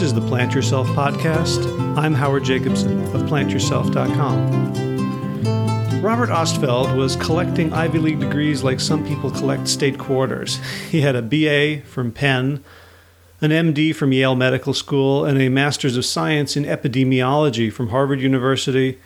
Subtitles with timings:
[0.00, 1.62] This is the Plant Yourself podcast.
[1.94, 6.00] I'm Howard Jacobson of plantyourself.com.
[6.00, 10.58] Robert Ostfeld was collecting Ivy League degrees like some people collect state quarters.
[10.90, 12.64] He had a BA from Penn,
[13.42, 18.22] an MD from Yale Medical School, and a Master's of Science in Epidemiology from Harvard
[18.22, 18.98] University.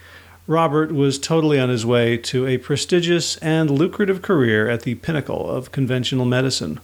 [0.47, 5.51] Robert was totally on his way to a prestigious and lucrative career at the pinnacle
[5.51, 6.79] of conventional medicine.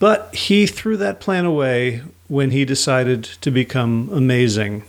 [0.00, 4.84] But he threw that plan away when he decided to become amazing.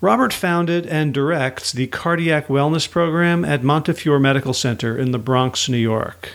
[0.00, 5.68] Robert founded and directs the Cardiac Wellness Program at Montefiore Medical Center in the Bronx,
[5.68, 6.30] New York.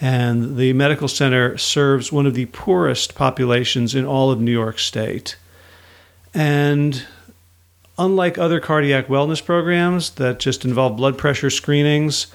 [0.00, 4.78] And the medical center serves one of the poorest populations in all of New York
[4.78, 5.36] State.
[6.32, 7.04] And
[7.98, 12.28] unlike other cardiac wellness programs that just involve blood pressure screenings,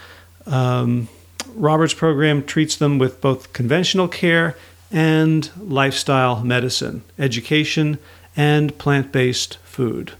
[0.45, 1.07] um,
[1.55, 4.55] Robert's program treats them with both conventional care
[4.95, 7.99] and lifestyle medicine, education,
[8.37, 10.13] and plant based food.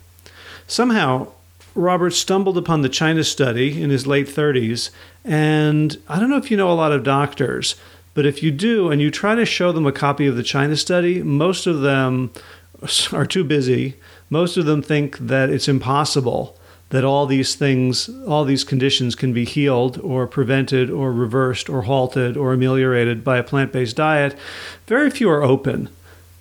[0.67, 1.29] Somehow,
[1.73, 4.89] Robert stumbled upon the China study in his late 30s,
[5.23, 7.75] and I don't know if you know a lot of doctors,
[8.13, 10.75] but if you do and you try to show them a copy of the China
[10.75, 12.31] study, most of them
[13.13, 13.95] are too busy.
[14.29, 16.57] Most of them think that it's impossible
[16.89, 21.83] that all these things, all these conditions can be healed or prevented or reversed or
[21.83, 24.35] halted or ameliorated by a plant based diet,
[24.87, 25.89] very few are open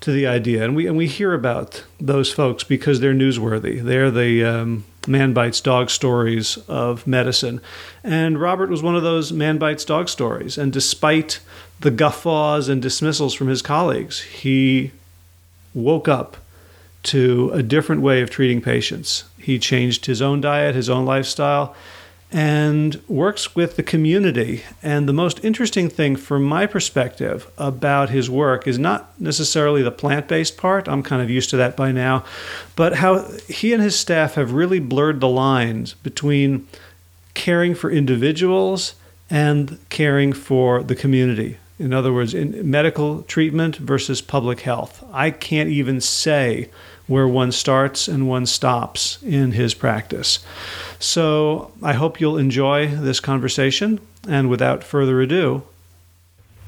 [0.01, 0.63] to the idea.
[0.63, 3.83] And we, and we hear about those folks because they're newsworthy.
[3.83, 7.61] They're the um, man bites dog stories of medicine.
[8.03, 10.59] And Robert was one of those man bites dog stories.
[10.59, 11.41] And despite
[11.81, 14.93] the guffaws and dismissals from his colleagues, he
[15.73, 16.37] woke up
[17.05, 19.25] to a different way of treating patients.
[19.45, 21.77] He changed his own diet, his own lifestyle,
[22.33, 24.63] and works with the community.
[24.83, 29.93] And the most interesting thing from my perspective about his work is not necessarily the
[29.93, 32.25] plant based part, I'm kind of used to that by now,
[32.75, 36.67] but how he and his staff have really blurred the lines between
[37.35, 38.95] caring for individuals
[39.31, 41.59] and caring for the community.
[41.79, 45.05] In other words, in medical treatment versus public health.
[45.13, 46.69] I can't even say
[47.07, 50.45] where one starts and one stops in his practice.
[50.99, 54.01] So I hope you'll enjoy this conversation.
[54.27, 55.65] And without further ado,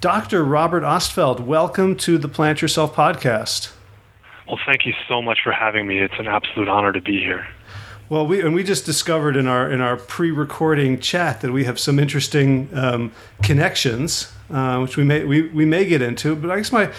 [0.02, 0.44] Dr.
[0.44, 3.72] Robert Ostfeld, welcome to the Plant Yourself podcast.
[4.46, 5.98] Well, thank you so much for having me.
[5.98, 7.46] It's an absolute honor to be here.
[8.08, 11.80] Well, we and we just discovered in our in our pre-recording chat that we have
[11.80, 13.10] some interesting um,
[13.42, 16.36] connections, uh, which we may we, we may get into.
[16.36, 16.92] But I guess my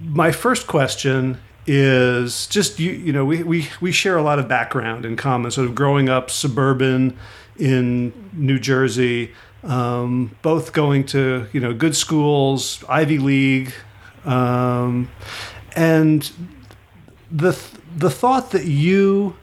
[0.00, 4.48] my first question is just you you know we, we we share a lot of
[4.48, 5.50] background in common.
[5.50, 7.16] Sort of growing up suburban
[7.58, 9.32] in New Jersey
[9.64, 13.72] um, both going to you know good schools Ivy League
[14.24, 15.10] um,
[15.74, 16.30] and
[17.30, 17.58] the
[17.96, 19.36] the thought that you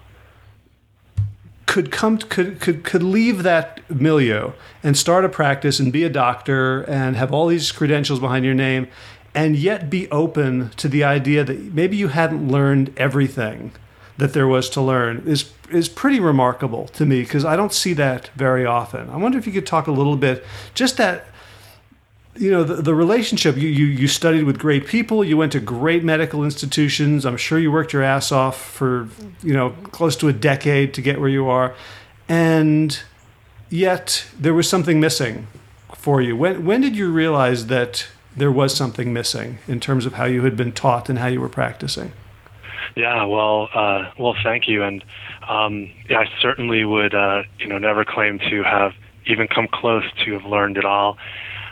[1.65, 4.51] could come could could could leave that milieu
[4.83, 8.53] and start a practice and be a doctor and have all these credentials behind your
[8.53, 8.87] name
[9.33, 13.71] and yet be open to the idea that maybe you hadn't learned everything
[14.17, 17.93] that there was to learn is is pretty remarkable to me because I don't see
[17.93, 19.09] that very often.
[19.09, 21.25] I wonder if you could talk a little bit just that
[22.35, 23.57] you know the, the relationship.
[23.57, 25.23] You, you you studied with great people.
[25.23, 27.25] You went to great medical institutions.
[27.25, 29.09] I'm sure you worked your ass off for
[29.41, 31.73] you know close to a decade to get where you are.
[32.29, 32.99] And
[33.69, 35.47] yet there was something missing
[35.95, 36.35] for you.
[36.35, 40.43] When when did you realize that there was something missing in terms of how you
[40.43, 42.13] had been taught and how you were practicing.
[42.95, 45.03] Yeah, well, uh, well, thank you, and
[45.47, 48.93] um, yeah, I certainly would, uh, you know, never claim to have
[49.25, 51.17] even come close to have learned it all.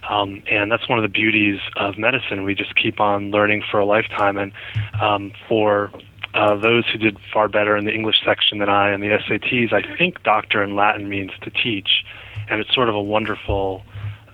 [0.09, 2.43] Um, and that's one of the beauties of medicine.
[2.43, 4.37] We just keep on learning for a lifetime.
[4.37, 4.51] And
[4.99, 5.91] um, for
[6.33, 9.73] uh, those who did far better in the English section than I and the SATs,
[9.73, 12.05] I think doctor in Latin means to teach,
[12.49, 13.83] and it's sort of a wonderful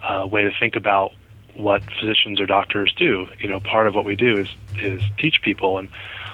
[0.04, 1.12] uh, way to think about
[1.56, 3.28] what physicians or doctors do.
[3.40, 4.48] You know, part of what we do is
[4.78, 5.90] is teach people, and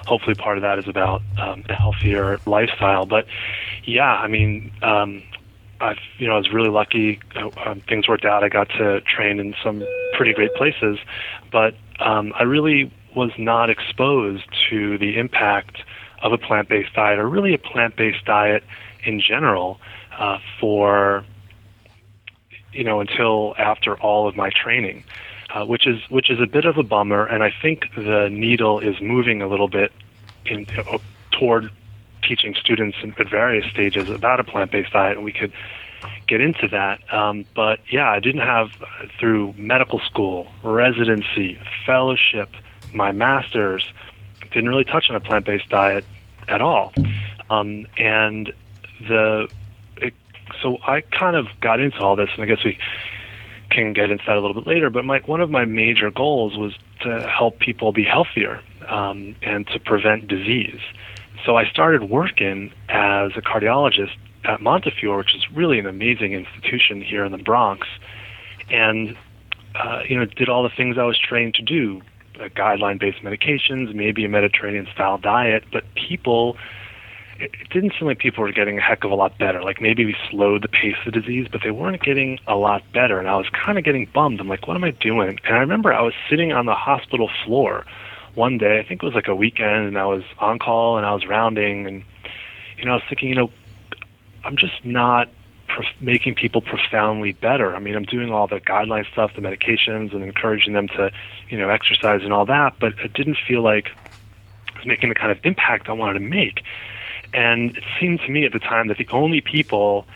[0.06, 3.06] hopefully part of that is about um, a healthier lifestyle.
[3.06, 3.26] But
[3.84, 5.22] yeah, I mean, um,
[5.80, 7.20] I you know I was really lucky.
[7.34, 8.44] Uh, um, things worked out.
[8.44, 9.84] I got to train in some
[10.16, 10.98] pretty great places,
[11.50, 15.78] but um, I really was not exposed to the impact
[16.22, 18.62] of a plant-based diet, or really a plant-based diet
[19.04, 19.80] in general,
[20.18, 21.24] uh, for
[22.72, 25.04] you know, until after all of my training,
[25.50, 27.26] uh, which is which is a bit of a bummer.
[27.26, 29.92] And I think the needle is moving a little bit
[30.46, 30.98] in, uh,
[31.30, 31.70] toward
[32.22, 35.52] teaching students at various stages about a plant-based diet, and we could
[36.26, 37.00] get into that.
[37.12, 38.70] Um, but yeah, I didn't have
[39.18, 42.48] through medical school, residency, fellowship,
[42.94, 43.84] my master's
[44.52, 46.04] didn't really touch on a plant-based diet
[46.48, 46.92] at all,
[47.48, 48.52] um, and
[49.08, 49.48] the
[50.62, 52.78] so I kind of got into all this, and I guess we
[53.70, 54.90] can get into that a little bit later.
[54.90, 59.66] But my one of my major goals was to help people be healthier um, and
[59.68, 60.80] to prevent disease.
[61.44, 64.14] So I started working as a cardiologist
[64.44, 67.88] at Montefiore, which is really an amazing institution here in the Bronx,
[68.70, 69.16] and
[69.74, 72.02] uh, you know did all the things I was trained to do,
[72.38, 76.56] uh, guideline-based medications, maybe a Mediterranean-style diet, but people.
[77.38, 79.62] It didn't seem like people were getting a heck of a lot better.
[79.62, 82.82] Like maybe we slowed the pace of the disease, but they weren't getting a lot
[82.92, 83.18] better.
[83.18, 84.40] And I was kind of getting bummed.
[84.40, 85.40] I'm like, what am I doing?
[85.44, 87.84] And I remember I was sitting on the hospital floor
[88.34, 88.78] one day.
[88.78, 91.26] I think it was like a weekend, and I was on call and I was
[91.26, 92.02] rounding, and
[92.78, 93.50] you know, I was thinking, you know,
[94.44, 95.28] I'm just not
[95.68, 97.74] prof- making people profoundly better.
[97.74, 101.10] I mean, I'm doing all the guideline stuff, the medications, and encouraging them to,
[101.48, 103.90] you know, exercise and all that, but it didn't feel like
[104.74, 106.62] I was making the kind of impact I wanted to make.
[107.34, 110.06] And it seemed to me at the time that the only people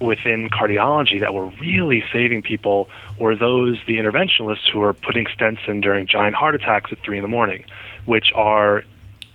[0.00, 2.88] within cardiology that were really saving people
[3.18, 7.18] were those, the interventionalists who are putting stents in during giant heart attacks at 3
[7.18, 7.64] in the morning,
[8.04, 8.84] which are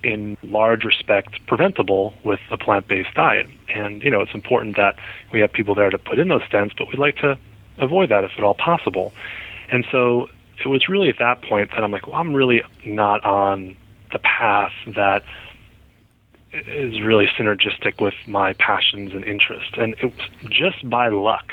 [0.04, 3.48] in large respect preventable with a plant-based diet.
[3.70, 4.96] And you know, it's important that
[5.32, 7.38] we have people there to put in those stents, but we'd like to
[7.78, 9.14] avoid that if at all possible.
[9.70, 10.30] And so
[10.60, 13.76] it was really at that point that I'm like, well, I'm really not on
[14.12, 15.24] the path that
[16.54, 19.74] is really synergistic with my passions and interests.
[19.78, 21.52] And it was just by luck,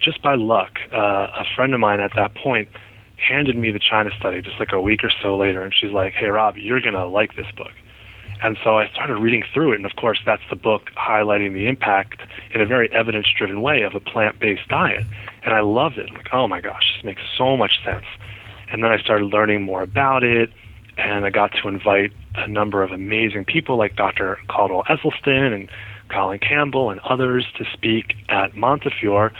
[0.00, 2.68] just by luck, uh, a friend of mine at that point
[3.16, 6.12] handed me the China study just like a week or so later, and she's like,
[6.12, 7.72] "Hey, Rob, you're gonna like this book."
[8.40, 11.66] And so I started reading through it, and of course, that's the book highlighting the
[11.66, 12.20] impact
[12.54, 15.04] in a very evidence-driven way of a plant-based diet.
[15.42, 16.08] And I loved it.
[16.12, 18.04] Like, oh my gosh, this makes so much sense.
[18.70, 20.52] And then I started learning more about it,
[20.98, 24.38] and I got to invite a number of amazing people like Dr.
[24.48, 25.70] Caldwell Esselstyn and
[26.08, 29.32] Colin Campbell and others to speak at Montefiore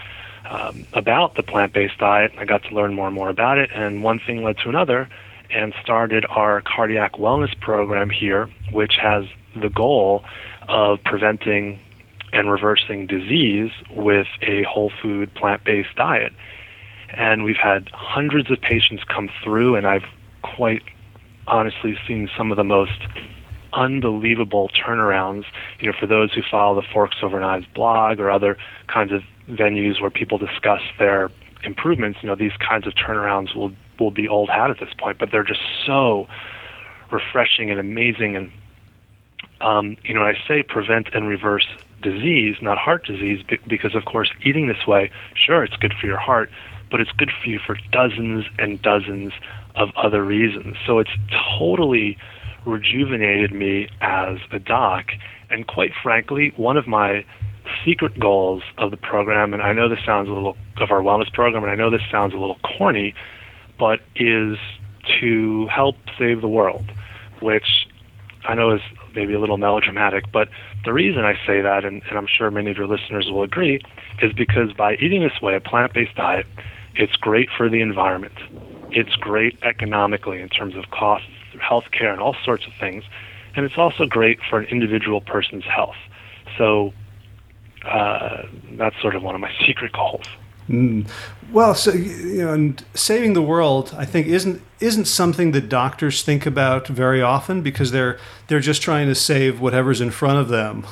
[0.48, 2.32] um, about the plant-based diet.
[2.38, 5.08] I got to learn more and more about it, and one thing led to another,
[5.50, 9.24] and started our cardiac wellness program here, which has
[9.60, 10.24] the goal
[10.68, 11.80] of preventing
[12.32, 16.32] and reversing disease with a whole food plant-based diet.
[17.10, 20.04] And we've had hundreds of patients come through, and I've
[20.42, 20.82] quite
[21.48, 23.00] honestly seen some of the most
[23.72, 25.44] unbelievable turnarounds.
[25.80, 28.56] You know, for those who follow the Forks Over Knives blog or other
[28.86, 31.30] kinds of venues where people discuss their
[31.64, 35.18] improvements, you know, these kinds of turnarounds will will be old hat at this point,
[35.18, 36.28] but they're just so
[37.10, 38.36] refreshing and amazing.
[38.36, 38.52] And
[39.60, 41.66] um, you know, I say prevent and reverse
[42.02, 46.18] disease, not heart disease, because of course, eating this way, sure, it's good for your
[46.18, 46.48] heart,
[46.90, 49.32] but it's good for you for dozens and dozens
[49.78, 50.76] of other reasons.
[50.86, 51.10] So it's
[51.58, 52.18] totally
[52.66, 55.12] rejuvenated me as a doc.
[55.50, 57.24] And quite frankly, one of my
[57.84, 61.32] secret goals of the program, and I know this sounds a little of our wellness
[61.32, 63.14] program, and I know this sounds a little corny,
[63.78, 64.58] but is
[65.20, 66.90] to help save the world,
[67.40, 67.86] which
[68.44, 68.80] I know is
[69.14, 70.48] maybe a little melodramatic, but
[70.84, 73.80] the reason I say that, and, and I'm sure many of your listeners will agree,
[74.22, 76.46] is because by eating this way, a plant based diet,
[76.94, 78.34] it's great for the environment.
[78.90, 83.04] It's great economically in terms of costs, healthcare, and all sorts of things.
[83.54, 85.96] And it's also great for an individual person's health.
[86.56, 86.92] So
[87.84, 88.42] uh,
[88.72, 90.26] that's sort of one of my secret goals.
[90.68, 91.08] Mm.
[91.50, 96.22] Well, so you know, and saving the world, I think, isn't isn't something that doctors
[96.22, 98.18] think about very often because they're
[98.48, 100.84] they're just trying to save whatever's in front of them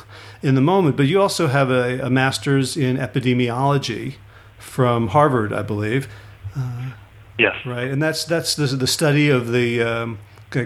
[0.42, 0.96] in the moment.
[0.96, 4.14] But you also have a, a master's in epidemiology
[4.58, 6.08] from Harvard, I believe.
[6.56, 6.92] Uh,
[7.38, 7.54] yes.
[7.64, 10.18] Right, and that's that's the the study of the um,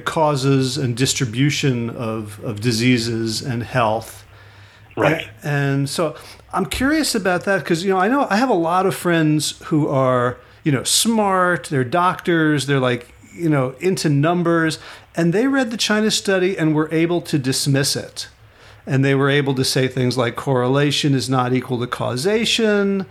[0.04, 4.24] causes and distribution of of diseases and health.
[4.96, 5.28] Right.
[5.42, 6.16] And, and so
[6.52, 9.58] I'm curious about that because you know I know I have a lot of friends
[9.64, 14.78] who are you know smart, they're doctors, they're like you know into numbers,
[15.16, 18.28] and they read the China study and were able to dismiss it.
[18.86, 23.06] And they were able to say things like correlation is not equal to causation,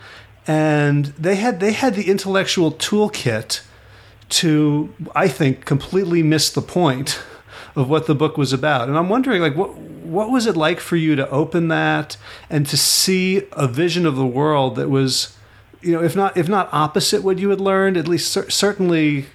[0.48, 3.62] and they had they had the intellectual toolkit
[4.30, 7.22] to I think completely miss the point
[7.76, 8.88] of what the book was about.
[8.88, 12.18] And I'm wondering like what what was it like for you to open that
[12.50, 15.38] and to see a vision of the world that was
[15.82, 19.28] you know if not if not opposite what you had learned at least cer- certainly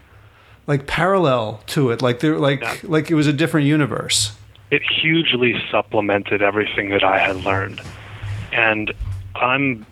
[0.67, 2.77] like parallel to it like there like yeah.
[2.83, 4.37] like it was a different universe
[4.71, 7.81] it hugely supplemented everything that i had learned
[8.53, 8.93] and
[9.37, 9.87] i'm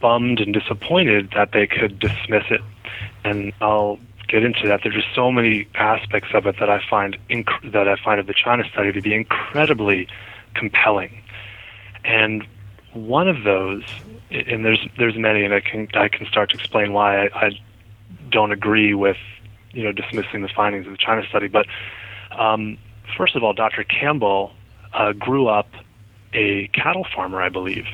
[0.00, 2.60] bummed and disappointed that they could dismiss it
[3.24, 3.98] and i'll
[4.28, 4.80] get into that.
[4.82, 8.26] There's just so many aspects of it that I find inc- that I find of
[8.26, 10.08] the China study to be incredibly
[10.54, 11.22] compelling.
[12.04, 12.46] And
[12.92, 13.84] one of those,
[14.30, 17.60] and there's there's many, and I can I can start to explain why I, I
[18.30, 19.18] don't agree with
[19.72, 21.48] you know dismissing the findings of the China study.
[21.48, 21.66] But
[22.36, 22.78] um,
[23.16, 23.84] first of all, Dr.
[23.84, 24.52] Campbell
[24.92, 25.68] uh, grew up
[26.32, 27.86] a cattle farmer, I believe,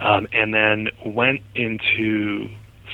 [0.00, 2.48] um, and then went into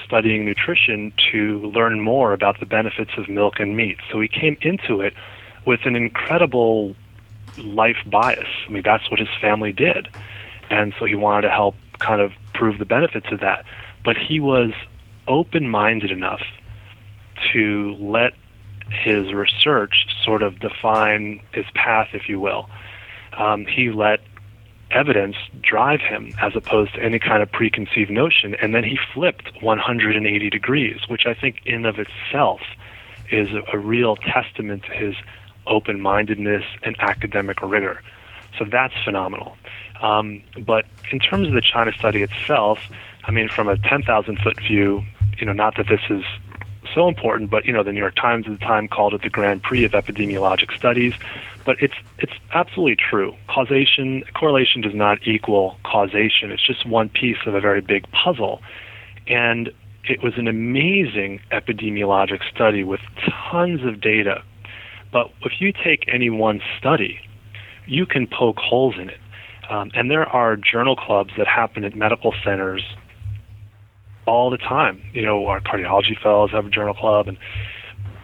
[0.05, 3.99] studying nutrition to learn more about the benefits of milk and meat.
[4.11, 5.15] So he came into it
[5.65, 6.95] with an incredible
[7.59, 8.49] life bias.
[8.67, 10.09] I mean, that's what his family did.
[10.69, 13.65] And so he wanted to help kind of prove the benefits of that.
[14.05, 14.73] But he was
[15.29, 16.43] open minded enough
[17.53, 18.33] to let
[18.91, 22.69] his research sort of define his path, if you will.
[23.37, 24.21] Um, he let
[24.91, 28.55] evidence drive him as opposed to any kind of preconceived notion.
[28.61, 32.61] And then he flipped 180 degrees, which I think in of itself
[33.31, 35.15] is a, real testament to his
[35.67, 38.01] open mindedness and academic rigor.
[38.57, 39.57] So that's phenomenal.
[40.01, 42.79] Um, but in terms of the China study itself,
[43.25, 45.03] I mean, from a 10,000 foot view,
[45.39, 46.25] you know, not that this is
[46.95, 49.31] so important, but you know, the New York Times at the time called it the
[49.31, 51.15] Grand Prix of epidemiologic studies.
[51.65, 53.35] But it's it's absolutely true.
[53.49, 56.51] Causation correlation does not equal causation.
[56.51, 58.63] It's just one piece of a very big puzzle.
[59.27, 59.73] And
[60.05, 63.01] it was an amazing epidemiologic study with
[63.51, 64.43] tons of data.
[65.13, 67.19] But if you take any one study,
[67.87, 69.21] you can poke holes in it.
[69.69, 72.85] Um, and there are journal clubs that happen at medical centers
[74.27, 75.03] all the time.
[75.13, 77.39] You know, our cardiology fellows have a journal club, and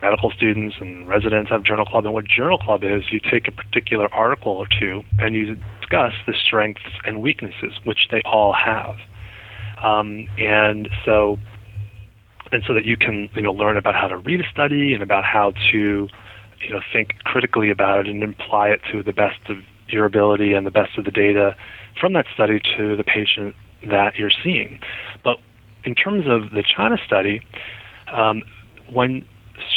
[0.02, 2.04] medical students and residents have a journal club.
[2.04, 6.12] And what journal club is, you take a particular article or two and you discuss
[6.26, 8.97] the strengths and weaknesses, which they all have.
[9.82, 11.38] Um, and so,
[12.50, 15.02] and so that you can you know learn about how to read a study and
[15.02, 16.09] about how to
[16.61, 20.52] you know think critically about it and apply it to the best of your ability
[20.52, 21.56] and the best of the data
[22.00, 23.54] from that study to the patient
[23.88, 24.80] that you're seeing.
[25.25, 25.38] But
[25.84, 27.42] in terms of the China study,
[28.12, 28.42] um,
[28.90, 29.24] when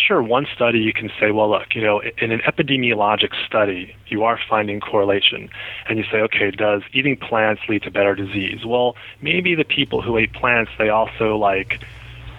[0.07, 4.23] sure one study you can say, well, look, you know, in an epidemiologic study, you
[4.23, 5.49] are finding correlation,
[5.87, 8.65] and you say, okay, does eating plants lead to better disease?
[8.65, 11.81] Well, maybe the people who ate plants they also like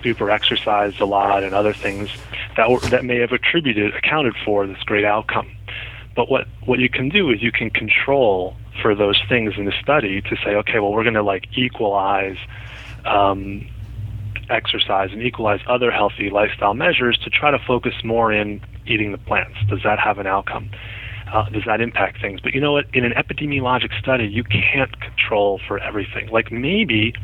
[0.03, 2.11] super exercised a lot and other things
[2.57, 5.51] that were, that may have attributed accounted for this great outcome.
[6.15, 9.73] But what what you can do is you can control for those things in the
[9.83, 12.37] study to say, okay, well, we're going to like equalize
[13.07, 13.67] um,
[14.51, 19.19] exercise and equalize other healthy lifestyle measures to try to focus more in eating the
[19.19, 19.59] plants.
[19.69, 20.71] Does that have an outcome?
[21.33, 22.41] Uh, does that impact things?
[22.41, 22.87] But you know what?
[22.95, 26.29] In an epidemiologic study, you can't control for everything.
[26.29, 27.15] Like maybe,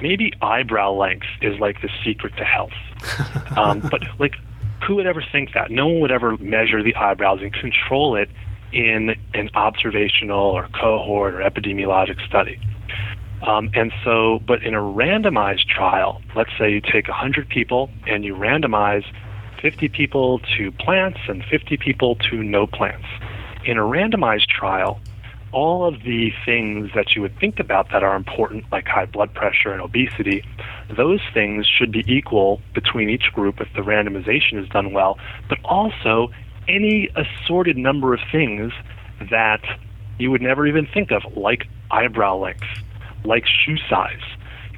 [0.00, 2.72] maybe eyebrow length is like the secret to health.
[3.56, 4.34] Um, but like,
[4.86, 5.70] who would ever think that?
[5.70, 8.28] No one would ever measure the eyebrows and control it
[8.70, 12.60] in an observational or cohort or epidemiologic study.
[13.42, 18.24] Um, and so, but in a randomized trial, let's say you take 100 people and
[18.24, 19.04] you randomize
[19.60, 23.06] 50 people to plants and 50 people to no plants.
[23.64, 25.00] In a randomized trial,
[25.52, 29.32] all of the things that you would think about that are important, like high blood
[29.32, 30.44] pressure and obesity,
[30.94, 35.58] those things should be equal between each group if the randomization is done well, but
[35.64, 36.30] also
[36.68, 38.72] any assorted number of things
[39.30, 39.62] that
[40.18, 42.66] you would never even think of, like eyebrow length,
[43.26, 44.22] like shoe size,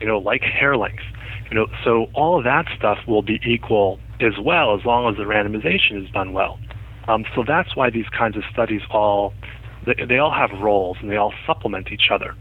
[0.01, 1.03] you know, like hair length.
[1.51, 5.17] You know, so all of that stuff will be equal as well as long as
[5.17, 6.59] the randomization is done well.
[7.07, 9.33] Um, so that's why these kinds of studies all
[9.87, 12.35] they, they all have roles and they all supplement each other.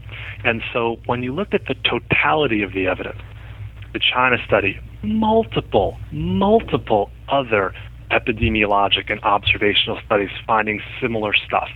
[0.44, 3.20] And so when you look at the totality of the evidence,
[3.92, 7.72] the China study, multiple, multiple other
[8.10, 11.68] epidemiologic and observational studies finding similar stuff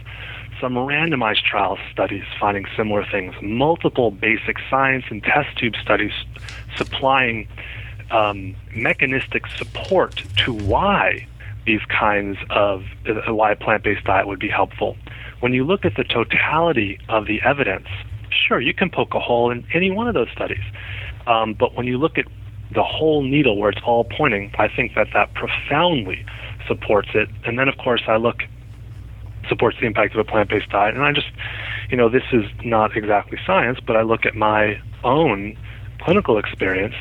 [0.62, 6.12] some randomized trial studies finding similar things, multiple basic science and test tube studies
[6.76, 7.48] supplying
[8.12, 11.26] um, mechanistic support to why
[11.66, 14.96] these kinds of uh, why a plant-based diet would be helpful.
[15.40, 17.88] When you look at the totality of the evidence,
[18.30, 20.62] sure you can poke a hole in any one of those studies,
[21.26, 22.26] um, but when you look at
[22.72, 26.24] the whole needle where it's all pointing, I think that that profoundly
[26.68, 27.28] supports it.
[27.44, 28.44] And then, of course, I look
[29.48, 30.94] supports the impact of a plant-based diet.
[30.94, 31.28] And I just,
[31.90, 35.56] you know, this is not exactly science, but I look at my own
[36.00, 36.94] clinical experience,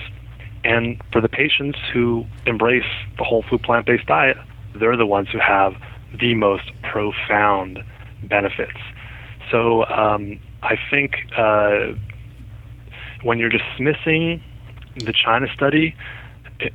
[0.63, 2.85] and for the patients who embrace
[3.17, 4.37] the whole food plant-based diet,
[4.75, 5.73] they're the ones who have
[6.19, 7.79] the most profound
[8.23, 8.77] benefits.
[9.49, 11.93] So um, I think uh,
[13.23, 14.41] when you're dismissing
[14.97, 15.95] the China study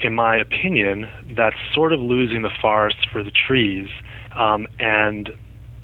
[0.00, 3.88] in my opinion, that's sort of losing the forest for the trees.
[4.34, 5.30] Um, and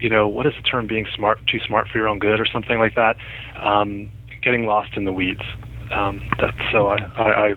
[0.03, 0.87] you know, what is the term?
[0.87, 3.17] Being smart, too smart for your own good, or something like that.
[3.57, 4.11] Um,
[4.43, 5.43] getting lost in the weeds.
[5.93, 7.55] Um, that's, so I, I, I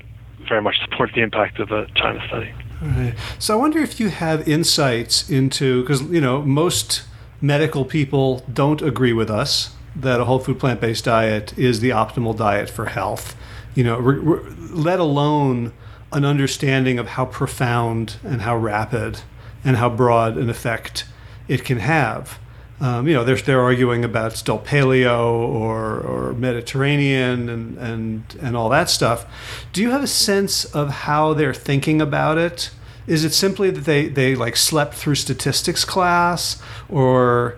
[0.47, 2.53] very much support the impact of the China study.
[2.81, 3.15] Right.
[3.39, 7.03] So I wonder if you have insights into because you know most
[7.41, 11.89] medical people don't agree with us that a whole food plant based diet is the
[11.89, 13.35] optimal diet for health.
[13.73, 15.73] You know, re- re- let alone
[16.11, 19.21] an understanding of how profound and how rapid
[19.63, 21.05] and how broad an effect
[21.47, 22.39] it can have.
[22.79, 28.57] Um, you know, they're, they're arguing about still paleo or, or Mediterranean and, and, and
[28.57, 29.25] all that stuff.
[29.71, 32.71] Do you have a sense of how they're thinking about it?
[33.07, 37.57] Is it simply that they, they like slept through statistics class or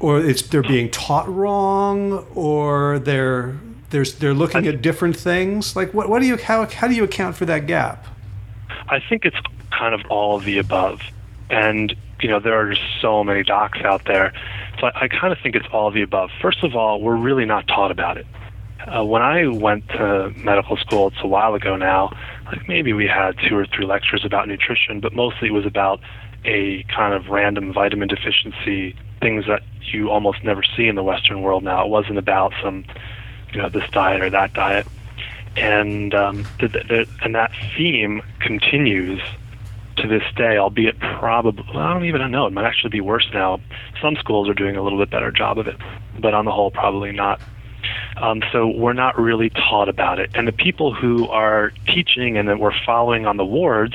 [0.00, 3.58] or it's they're being taught wrong or they're
[3.90, 7.04] they're, they're looking at different things like what what do you how how do you
[7.04, 8.06] account for that gap
[8.88, 9.36] i think it's
[9.70, 11.02] kind of all of the above
[11.50, 14.32] and you know there are just so many docs out there.
[14.80, 16.30] So i, I kind of think it's all of the above.
[16.40, 18.26] First of all we're really not taught about it.
[18.80, 22.10] Uh, when i went to medical school it's a while ago now
[22.46, 26.00] like maybe we had two or three lectures about nutrition but mostly it was about
[26.46, 29.62] a kind of random vitamin deficiency things that
[29.92, 31.84] you almost never see in the Western world now.
[31.84, 32.84] It wasn't about some,
[33.52, 34.86] you know, this diet or that diet,
[35.56, 39.20] and um, the, the, and that theme continues
[40.00, 42.46] to this day, albeit probably, I don't even know.
[42.46, 43.60] It might actually be worse now.
[44.00, 45.76] Some schools are doing a little bit better job of it,
[46.18, 47.40] but on the whole, probably not.
[48.16, 52.48] Um, so we're not really taught about it, and the people who are teaching and
[52.48, 53.94] that we're following on the wards,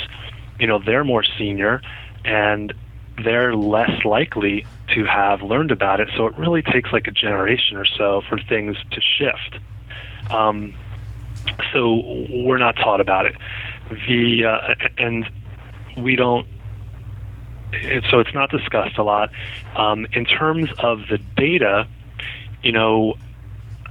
[0.59, 1.81] you know, they're more senior,
[2.23, 2.73] and
[3.23, 6.09] they're less likely to have learned about it.
[6.17, 9.59] So it really takes like a generation or so for things to shift.
[10.31, 10.73] Um,
[11.71, 13.35] so we're not taught about it.
[14.07, 15.29] The uh, and
[15.97, 16.47] we don't.
[18.09, 19.31] So it's not discussed a lot.
[19.75, 21.87] Um, in terms of the data,
[22.63, 23.15] you know,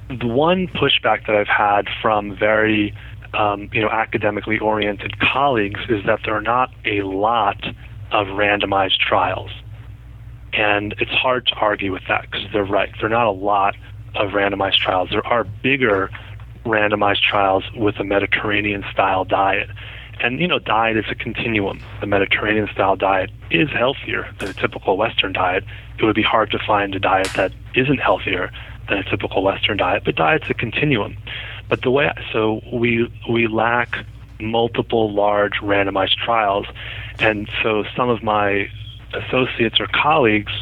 [0.08, 2.94] the one pushback that I've had from very
[3.34, 7.62] um, you know academically oriented colleagues is that there are not a lot
[8.12, 9.50] of randomized trials.
[10.52, 12.92] And it's hard to argue with that because they're right.
[13.00, 13.74] There are not a lot
[14.14, 15.10] of randomized trials.
[15.10, 16.10] There are bigger
[16.64, 19.68] randomized trials with a Mediterranean style diet.
[20.20, 21.80] And, you know, diet is a continuum.
[22.00, 25.64] The Mediterranean style diet is healthier than a typical Western diet.
[25.98, 28.50] It would be hard to find a diet that isn't healthier
[28.88, 31.16] than a typical Western diet, but diet's a continuum.
[31.68, 34.06] But the way, so we, we lack
[34.40, 36.66] multiple large randomized trials.
[37.18, 38.68] And so some of my
[39.12, 40.52] associates or colleagues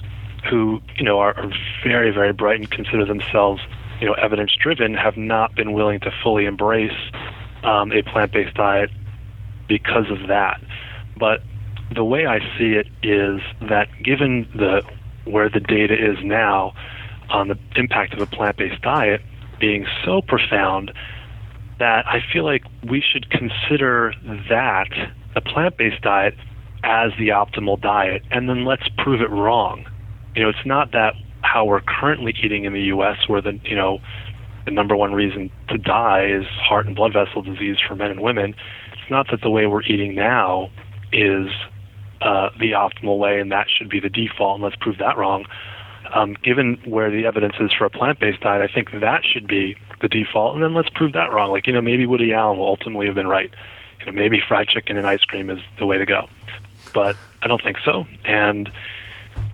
[0.48, 1.50] who, you know, are, are
[1.84, 3.62] very, very bright and consider themselves,
[4.00, 6.96] you know, evidence driven have not been willing to fully embrace
[7.62, 8.90] um, a plant based diet
[9.72, 10.60] because of that.
[11.18, 11.42] But
[11.94, 14.82] the way I see it is that given the
[15.24, 16.74] where the data is now
[17.30, 19.22] on the impact of a plant based diet
[19.58, 20.92] being so profound
[21.78, 24.12] that I feel like we should consider
[24.50, 24.88] that
[25.34, 26.34] a plant based diet
[26.84, 29.86] as the optimal diet, and then let's prove it wrong.
[30.34, 33.76] You know, it's not that how we're currently eating in the U.S., where the you
[33.76, 34.00] know
[34.66, 38.20] the number one reason to die is heart and blood vessel disease for men and
[38.20, 38.54] women.
[39.02, 40.70] It's not that the way we're eating now
[41.12, 41.48] is
[42.20, 44.56] uh, the optimal way, and that should be the default.
[44.56, 45.44] And let's prove that wrong.
[46.14, 49.76] Um, given where the evidence is for a plant-based diet, I think that should be
[50.00, 51.50] the default, and then let's prove that wrong.
[51.50, 53.50] Like you know, maybe Woody Allen will ultimately have been right.
[54.00, 56.28] You know, maybe fried chicken and ice cream is the way to go
[56.92, 58.06] but I don't think so.
[58.24, 58.70] And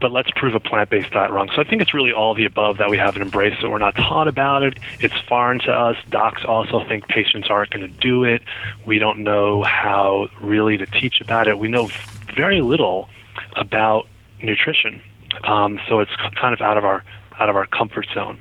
[0.01, 1.51] but let's prove a plant-based diet wrong.
[1.55, 3.69] So I think it's really all the above that we haven't embraced it.
[3.69, 4.79] We're not taught about it.
[5.01, 5.97] It's foreign to us.
[6.11, 8.43] Docs also think patients aren't going to do it.
[8.87, 11.59] We don't know how really to teach about it.
[11.59, 11.91] We know
[12.37, 13.09] very little
[13.57, 14.07] about
[14.43, 15.03] nutrition.
[15.45, 17.05] Um, so it's kind of out of our
[17.38, 18.41] out of our comfort zone.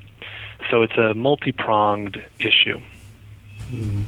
[0.70, 2.80] So it's a multi-pronged issue.
[3.70, 4.04] Mm.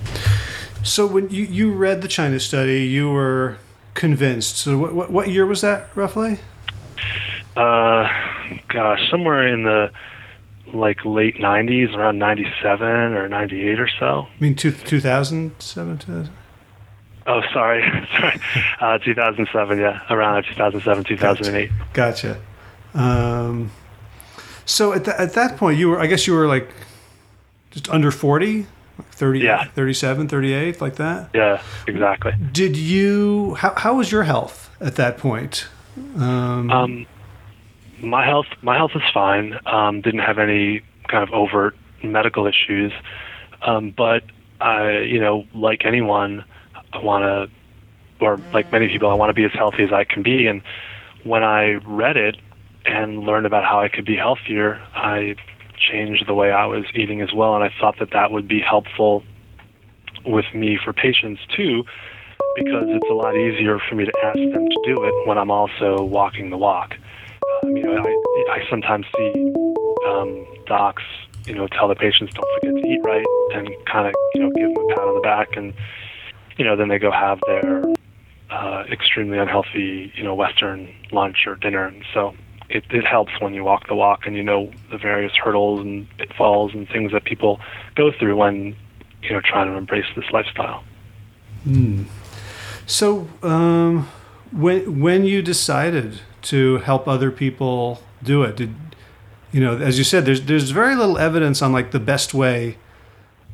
[0.82, 3.58] So when you, you read the China study, you were
[3.94, 4.56] convinced.
[4.56, 6.38] So what, what, what year was that roughly?
[7.56, 8.08] Uh,
[8.68, 9.90] gosh, somewhere in the
[10.72, 14.28] like late 90s, around 97 or 98 or so.
[14.28, 16.30] I mean, two, 2007?
[17.26, 17.82] Oh, sorry.
[18.18, 18.40] sorry.
[18.80, 20.00] Uh, 2007, yeah.
[20.10, 21.70] Around 2007, 2008.
[21.92, 22.40] Gotcha.
[22.92, 23.02] gotcha.
[23.02, 23.70] Um,
[24.64, 26.70] so at, the, at that point, you were, I guess you were like
[27.70, 28.66] just under 40?
[29.12, 29.64] 30, yeah.
[29.64, 31.30] 37, 38, like that?
[31.34, 32.32] Yeah, exactly.
[32.52, 35.68] Did you, how, how was your health at that point?
[36.16, 37.06] Um, um,
[38.02, 39.58] my health, my health is fine.
[39.66, 42.92] Um, didn't have any kind of overt medical issues.
[43.62, 44.22] Um, but
[44.60, 46.44] I, you know, like anyone,
[46.92, 47.50] I want to
[48.20, 50.46] or like many people, I want to be as healthy as I can be.
[50.46, 50.62] And
[51.24, 52.36] when I read it
[52.84, 55.36] and learned about how I could be healthier, I
[55.78, 57.54] changed the way I was eating as well.
[57.54, 59.22] And I thought that that would be helpful
[60.26, 61.84] with me for patients too,
[62.56, 65.50] because it's a lot easier for me to ask them to do it when I'm
[65.50, 66.94] also walking the walk.
[67.62, 69.54] Um, you know, I, I sometimes see
[70.06, 71.02] um, docs,
[71.46, 74.50] you know, tell the patients don't forget to eat right and kind of, you know,
[74.50, 75.74] give them a pat on the back and,
[76.56, 77.82] you know, then they go have their
[78.50, 81.86] uh, extremely unhealthy, you know, Western lunch or dinner.
[81.86, 82.34] And so
[82.68, 86.06] it, it helps when you walk the walk and you know the various hurdles and
[86.18, 87.60] pitfalls and things that people
[87.94, 88.76] go through when,
[89.22, 90.84] you know, trying to embrace this lifestyle.
[91.66, 92.06] Mm.
[92.90, 94.08] So, um,
[94.50, 98.74] when when you decided to help other people do it, did
[99.52, 99.76] you know?
[99.76, 102.78] As you said, there's there's very little evidence on like the best way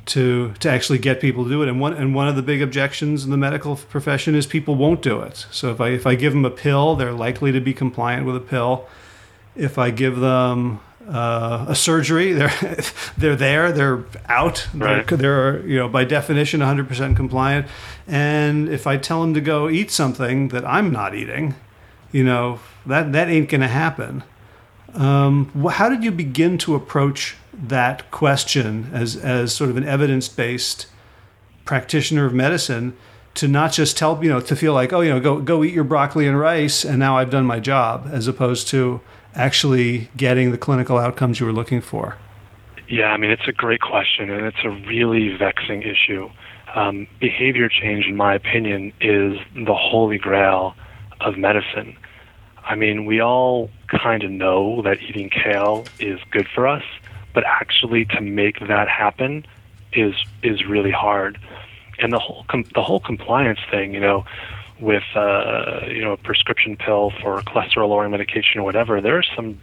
[0.06, 1.68] to to actually get people to do it.
[1.68, 5.02] And one and one of the big objections in the medical profession is people won't
[5.02, 5.44] do it.
[5.50, 8.36] So if I if I give them a pill, they're likely to be compliant with
[8.36, 8.88] a pill.
[9.54, 12.52] If I give them uh, a surgery, they're
[13.16, 15.06] they're there, they're out, right.
[15.06, 17.66] they're, they're you know by definition 100% compliant.
[18.06, 21.54] And if I tell them to go eat something that I'm not eating,
[22.12, 24.24] you know that that ain't gonna happen.
[24.94, 30.28] Um, how did you begin to approach that question as as sort of an evidence
[30.28, 30.86] based
[31.64, 32.96] practitioner of medicine?
[33.34, 35.74] To not just tell you know to feel like oh you know go go eat
[35.74, 39.02] your broccoli and rice and now I've done my job as opposed to
[39.36, 42.16] actually getting the clinical outcomes you were looking for?
[42.88, 46.30] Yeah, I mean, it's a great question, and it's a really vexing issue.
[46.74, 50.74] Um, behavior change, in my opinion, is the holy grail
[51.20, 51.96] of medicine.
[52.64, 56.82] I mean, we all kind of know that eating kale is good for us,
[57.32, 59.46] but actually to make that happen
[59.92, 61.38] is is really hard.
[61.98, 64.24] And the whole com- the whole compliance thing, you know,
[64.80, 69.60] with uh, you know a prescription pill for cholesterol lowering medication or whatever, there's some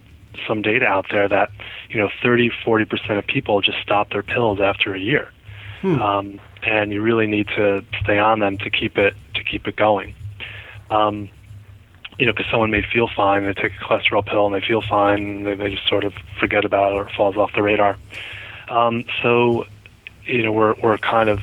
[0.47, 1.51] some data out there that
[1.89, 5.31] you know 30 40 percent of people just stop their pills after a year,
[5.81, 6.01] hmm.
[6.01, 9.75] um, and you really need to stay on them to keep it to keep it
[9.75, 10.15] going.
[10.89, 11.29] Um,
[12.19, 14.81] you know, because someone may feel fine, they take a cholesterol pill and they feel
[14.81, 17.97] fine, they, they just sort of forget about it or it falls off the radar.
[18.69, 19.65] Um, so,
[20.25, 21.39] you know, we're we're kind of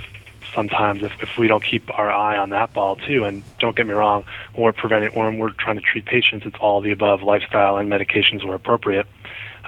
[0.55, 3.25] sometimes if, if we don't keep our eye on that ball too.
[3.25, 6.57] And don't get me wrong, when we're preventing, when we're trying to treat patients, it's
[6.61, 9.07] all the above, lifestyle and medications where appropriate.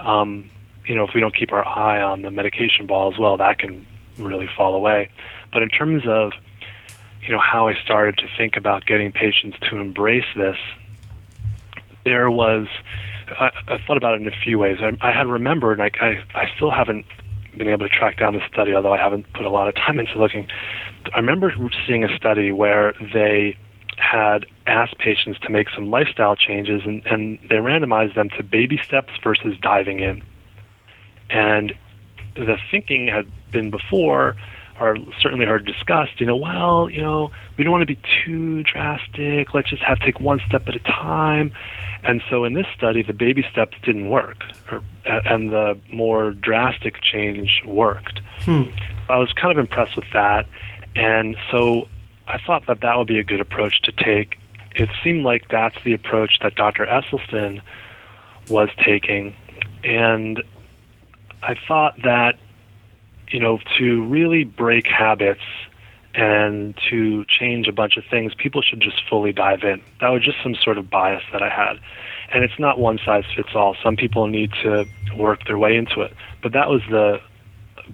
[0.00, 0.50] Um,
[0.86, 3.58] you know, if we don't keep our eye on the medication ball as well, that
[3.58, 3.86] can
[4.18, 5.10] really fall away.
[5.52, 6.32] But in terms of,
[7.22, 10.56] you know, how I started to think about getting patients to embrace this,
[12.04, 12.66] there was,
[13.28, 14.78] I, I thought about it in a few ways.
[14.80, 15.90] I, I had remembered, I,
[16.34, 17.06] I still haven't
[17.56, 19.98] been able to track down the study, although I haven't put a lot of time
[20.00, 20.48] into looking.
[21.14, 21.54] I remember
[21.86, 23.56] seeing a study where they
[23.98, 28.80] had asked patients to make some lifestyle changes and, and they randomized them to baby
[28.82, 30.22] steps versus diving in.
[31.30, 31.74] And
[32.34, 34.36] the thinking had been before,
[34.80, 38.62] or certainly heard discussed, you know, well, you know, we don't want to be too
[38.62, 39.54] drastic.
[39.54, 41.52] Let's just have to take one step at a time.
[42.04, 47.00] And so in this study, the baby steps didn't work, or, and the more drastic
[47.00, 48.20] change worked.
[48.40, 48.64] Hmm.
[49.08, 50.46] I was kind of impressed with that,
[50.96, 51.88] and so
[52.26, 54.36] I thought that that would be a good approach to take.
[54.74, 56.86] It seemed like that's the approach that Dr.
[56.86, 57.60] Esselstyn
[58.48, 59.34] was taking,
[59.84, 60.42] and
[61.42, 62.36] I thought that
[63.28, 65.42] you know to really break habits
[66.14, 69.80] and to change a bunch of things, people should just fully dive in.
[70.00, 71.80] That was just some sort of bias that I had.
[72.32, 73.76] And it's not one size fits all.
[73.82, 74.84] Some people need to
[75.16, 76.12] work their way into it.
[76.42, 77.20] But that was the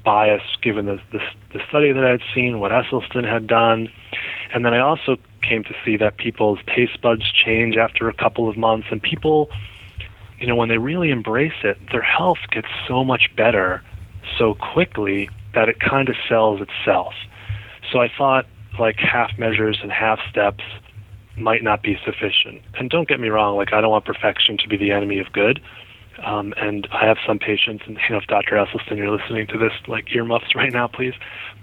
[0.04, 1.20] bias given the, the,
[1.52, 3.88] the study that I had seen, what Esselstyn had done.
[4.52, 8.48] And then I also came to see that people's taste buds change after a couple
[8.48, 8.88] of months.
[8.90, 9.50] And people,
[10.38, 13.82] you know, when they really embrace it, their health gets so much better
[14.38, 17.14] so quickly that it kind of sells itself.
[17.92, 18.46] So I thought
[18.78, 20.62] like half measures and half steps
[21.36, 22.62] might not be sufficient.
[22.78, 25.32] And don't get me wrong, like I don't want perfection to be the enemy of
[25.32, 25.60] good.
[26.24, 28.56] Um, and I have some patients, and you know, if Dr.
[28.56, 31.14] Esselstyn, you're listening to this, like earmuffs right now, please.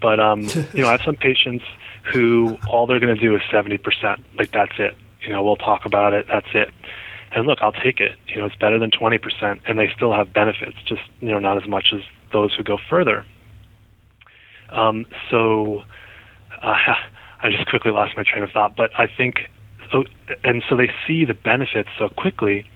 [0.02, 1.66] But um, you know, I have some patients
[2.14, 4.24] who all they're going to do is 70%.
[4.38, 4.96] Like that's it.
[5.22, 6.28] You know, we'll talk about it.
[6.28, 6.70] That's it.
[7.32, 8.18] And look, I'll take it.
[8.28, 11.62] You know, it's better than 20%, and they still have benefits, just you know, not
[11.62, 13.26] as much as those who go further.
[14.70, 15.84] Um, so
[16.62, 16.76] uh,
[17.42, 19.50] I just quickly lost my train of thought, but I think,
[19.94, 20.06] oh,
[20.44, 22.68] and so they see the benefits so quickly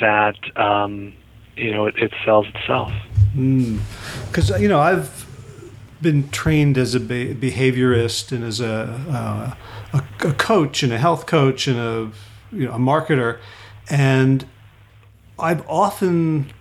[0.00, 1.14] that um,
[1.56, 2.92] you know it, it sells itself.
[3.32, 4.54] Because hmm.
[4.54, 4.60] mm.
[4.60, 5.26] you know I've
[6.02, 9.54] been trained as a behaviorist and as a,
[9.92, 12.10] uh, a, a coach and a health coach and a
[12.52, 13.38] you know a marketer,
[13.88, 14.46] and
[15.38, 16.52] I've often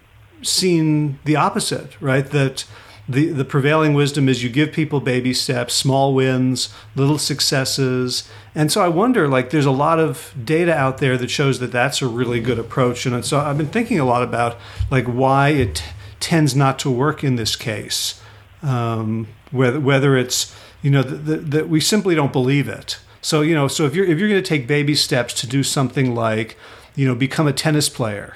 [0.41, 2.25] seen the opposite, right?
[2.25, 2.65] That
[3.09, 8.29] the, the prevailing wisdom is you give people baby steps, small wins, little successes.
[8.53, 11.71] And so I wonder, like, there's a lot of data out there that shows that
[11.71, 13.07] that's a really good approach.
[13.07, 14.57] And so I've been thinking a lot about,
[14.91, 15.85] like, why it t-
[16.19, 18.21] tends not to work in this case.
[18.61, 22.99] Um, whether, whether it's, you know, that we simply don't believe it.
[23.21, 25.63] So, you know, so if you're, if you're going to take baby steps to do
[25.63, 26.57] something like,
[26.95, 28.35] you know, become a tennis player,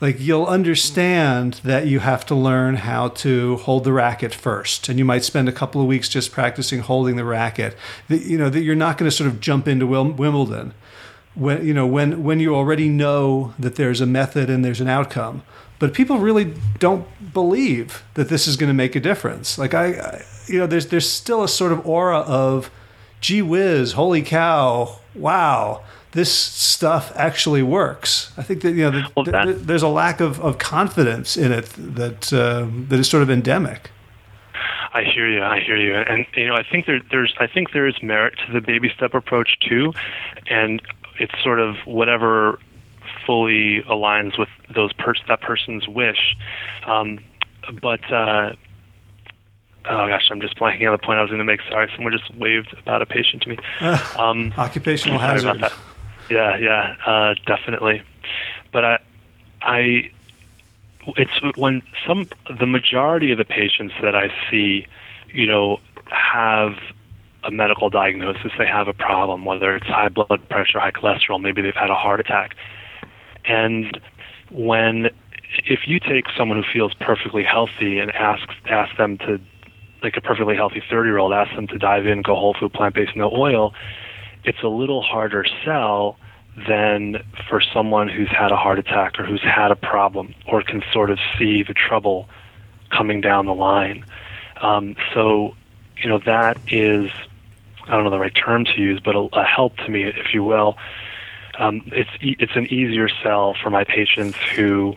[0.00, 4.88] like you'll understand that you have to learn how to hold the racket first.
[4.88, 7.76] And you might spend a couple of weeks just practicing holding the racket.
[8.08, 10.72] That you know that you're not going to sort of jump into wimbledon.
[11.34, 14.88] When you know when when you already know that there's a method and there's an
[14.88, 15.42] outcome.
[15.78, 19.58] But people really don't believe that this is going to make a difference.
[19.58, 22.70] Like I, I you know there's there's still a sort of aura of
[23.20, 28.32] gee whiz holy cow wow this stuff actually works.
[28.36, 31.36] I think that you know the, well, that, the, there's a lack of, of confidence
[31.36, 33.90] in it that uh, that is sort of endemic.
[34.92, 35.42] I hear you.
[35.42, 35.94] I hear you.
[35.94, 38.90] And you know, I think there, there's I think there is merit to the baby
[38.94, 39.92] step approach too,
[40.48, 40.82] and
[41.18, 42.58] it's sort of whatever
[43.24, 46.36] fully aligns with those pers- that person's wish.
[46.86, 47.20] Um,
[47.80, 48.52] but uh,
[49.84, 51.60] oh gosh, I'm just blanking on the point I was going to make.
[51.68, 53.58] Sorry, someone just waved about a patient to me.
[54.18, 55.70] Um, occupational hazard.
[56.30, 58.02] Yeah, yeah, uh, definitely.
[58.72, 58.98] But I,
[59.62, 60.10] I,
[61.16, 64.86] it's when some the majority of the patients that I see,
[65.32, 66.74] you know, have
[67.42, 71.62] a medical diagnosis, they have a problem, whether it's high blood pressure, high cholesterol, maybe
[71.62, 72.54] they've had a heart attack,
[73.44, 74.00] and
[74.50, 75.10] when
[75.66, 79.40] if you take someone who feels perfectly healthy and ask ask them to
[80.02, 82.72] like a perfectly healthy 30 year old ask them to dive in go whole food
[82.72, 83.74] plant based no oil
[84.44, 86.16] it's a little harder sell
[86.68, 87.16] than
[87.48, 91.10] for someone who's had a heart attack or who's had a problem or can sort
[91.10, 92.28] of see the trouble
[92.90, 94.04] coming down the line.
[94.60, 95.54] Um, so,
[96.02, 97.10] you know, that is,
[97.86, 100.34] I don't know the right term to use, but a, a help to me, if
[100.34, 100.76] you will.
[101.58, 104.94] Um, it's it's an easier sell for my patients who,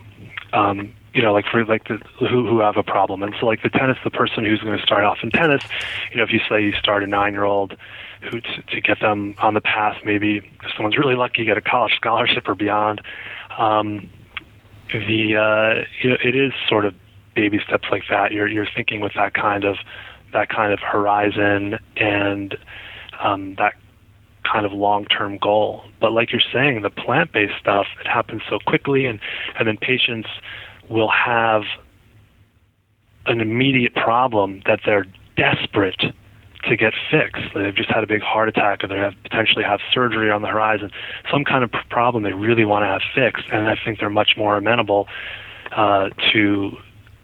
[0.52, 3.22] um, you know, like for like the who who have a problem.
[3.22, 5.62] And so, like the tennis, the person who's going to start off in tennis,
[6.10, 7.76] you know, if you say you start a nine year old
[8.30, 9.96] who to, to get them on the path.
[10.04, 13.00] Maybe if someone's really lucky, get a college scholarship or beyond.
[13.56, 14.10] Um,
[14.92, 16.94] the uh, you know, it is sort of
[17.34, 18.32] baby steps like that.
[18.32, 19.76] You're you're thinking with that kind of
[20.32, 22.56] that kind of horizon and
[23.20, 23.74] um, that
[24.50, 25.84] kind of long-term goal.
[26.00, 29.20] But like you're saying, the plant-based stuff it happens so quickly, and
[29.58, 30.28] and then patients
[30.88, 31.62] will have
[33.26, 36.02] an immediate problem that they're desperate
[36.68, 37.42] to get fixed.
[37.54, 40.48] They've just had a big heart attack, or they have potentially have surgery on the
[40.48, 40.90] horizon,
[41.30, 43.44] some kind of problem they really want to have fixed.
[43.52, 45.08] And I think they're much more amenable
[45.72, 46.76] uh, to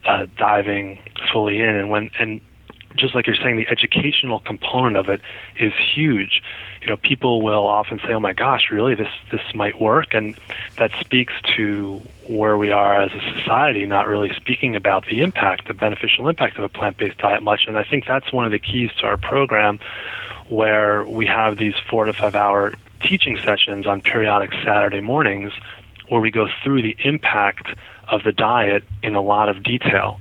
[0.06, 0.98] uh, diving
[1.32, 1.74] fully in.
[1.74, 2.40] And when and
[2.96, 5.20] just like you're saying, the educational component of it
[5.58, 6.42] is huge.
[6.82, 8.94] You know, people will often say, "Oh my gosh, really?
[8.94, 10.34] This this might work," and
[10.78, 15.68] that speaks to where we are as a society, not really speaking about the impact,
[15.68, 17.66] the beneficial impact of a plant-based diet much.
[17.66, 19.78] And I think that's one of the keys to our program,
[20.48, 25.52] where we have these four to five hour teaching sessions on periodic Saturday mornings,
[26.08, 27.68] where we go through the impact
[28.08, 30.18] of the diet in a lot of detail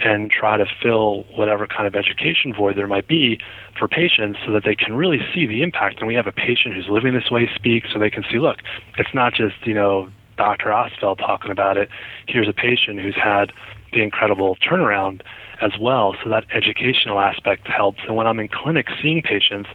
[0.00, 3.38] and try to fill whatever kind of education void there might be
[3.78, 5.98] for patients so that they can really see the impact.
[5.98, 8.58] And we have a patient who's living this way speak so they can see, look,
[8.96, 10.66] it's not just, you know, Dr.
[10.66, 11.88] Ostfeld talking about it.
[12.26, 13.52] Here's a patient who's had
[13.92, 15.22] the incredible turnaround
[15.60, 16.14] as well.
[16.22, 18.00] So that educational aspect helps.
[18.06, 19.68] And when I'm in clinic seeing patients,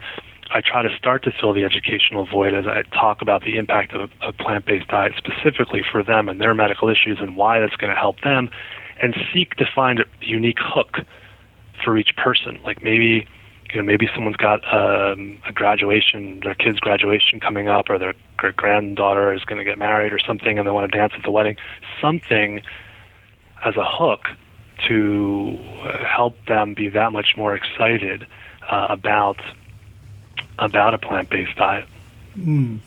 [0.51, 3.93] I try to start to fill the educational void as I talk about the impact
[3.93, 7.89] of a plant-based diet specifically for them and their medical issues and why that's going
[7.89, 8.49] to help them
[9.01, 10.99] and seek to find a unique hook
[11.83, 12.59] for each person.
[12.63, 13.27] Like maybe
[13.71, 18.13] you know maybe someone's got um, a graduation, their kid's graduation coming up, or their
[18.37, 21.31] granddaughter is going to get married or something, and they want to dance at the
[21.31, 21.57] wedding.
[22.01, 22.61] Something
[23.65, 24.27] as a hook
[24.87, 28.27] to uh, help them be that much more excited
[28.69, 29.39] uh, about
[30.59, 31.85] about a plant-based diet.
[32.37, 32.79] Mm.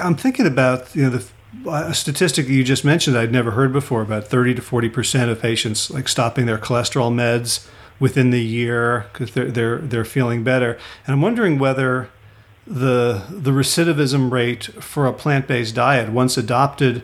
[0.00, 1.28] I'm thinking about you know the
[1.66, 5.40] a statistic you just mentioned I'd never heard before about 30 to 40 percent of
[5.40, 7.66] patients like stopping their cholesterol meds
[7.98, 12.10] within the year because they're they're they're feeling better and I'm wondering whether
[12.66, 17.02] the the recidivism rate for a plant-based diet once adopted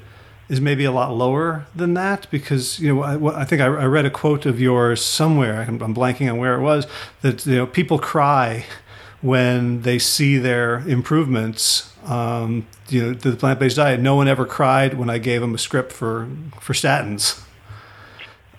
[0.50, 3.84] is maybe a lot lower than that because you know I, I think I, I,
[3.84, 5.62] read a quote of yours somewhere.
[5.62, 6.88] I'm, I'm, blanking on where it was
[7.22, 8.64] that you know people cry
[9.22, 11.89] when they see their improvements.
[12.04, 14.00] Um, you know, to the plant-based diet.
[14.00, 16.28] No one ever cried when I gave them a script for
[16.60, 17.42] for statins.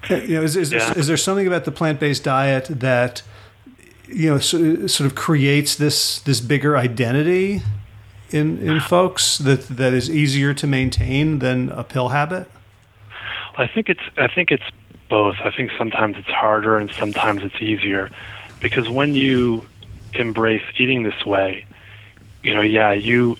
[0.10, 0.80] You know, is, is, yeah.
[0.80, 3.24] there, is there something about the plant-based diet that
[4.08, 7.62] you know so, sort of creates this this bigger identity
[8.30, 12.50] in in folks that that is easier to maintain than a pill habit?
[13.58, 14.64] I think it's I think it's
[15.10, 15.36] both.
[15.44, 18.10] I think sometimes it's harder and sometimes it's easier
[18.60, 19.66] because when you
[20.14, 21.66] embrace eating this way,
[22.44, 23.36] you know, yeah, you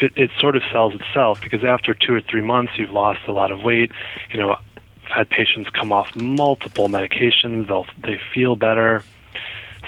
[0.00, 3.32] it, it sort of sells itself because after two or three months you've lost a
[3.32, 3.90] lot of weight.
[4.32, 9.04] You know, I've had patients come off multiple medications, they'll they feel better.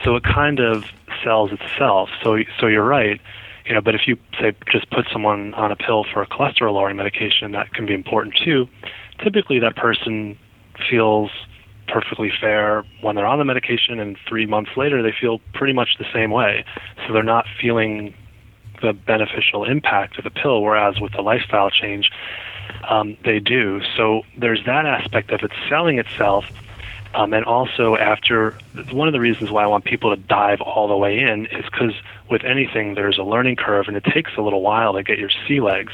[0.04, 0.84] So it kind of
[1.24, 2.08] sells itself.
[2.22, 3.20] So so you're right
[3.66, 6.74] you know, but if you say just put someone on a pill for a cholesterol
[6.74, 8.66] lowering medication, that can be important too.
[9.22, 10.38] Typically, that person
[10.90, 11.30] feels
[11.88, 15.90] perfectly fair when they're on the medication, and three months later, they feel pretty much
[15.98, 16.64] the same way.
[17.06, 18.14] So they're not feeling
[18.82, 22.10] the beneficial impact of the pill, whereas with the lifestyle change,
[22.88, 23.80] um, they do.
[23.96, 26.44] So there's that aspect of it selling itself.
[27.14, 28.56] Um, and also, after
[28.90, 31.64] one of the reasons why I want people to dive all the way in is
[31.66, 31.92] because
[32.30, 35.30] with anything, there's a learning curve, and it takes a little while to get your
[35.46, 35.92] sea legs.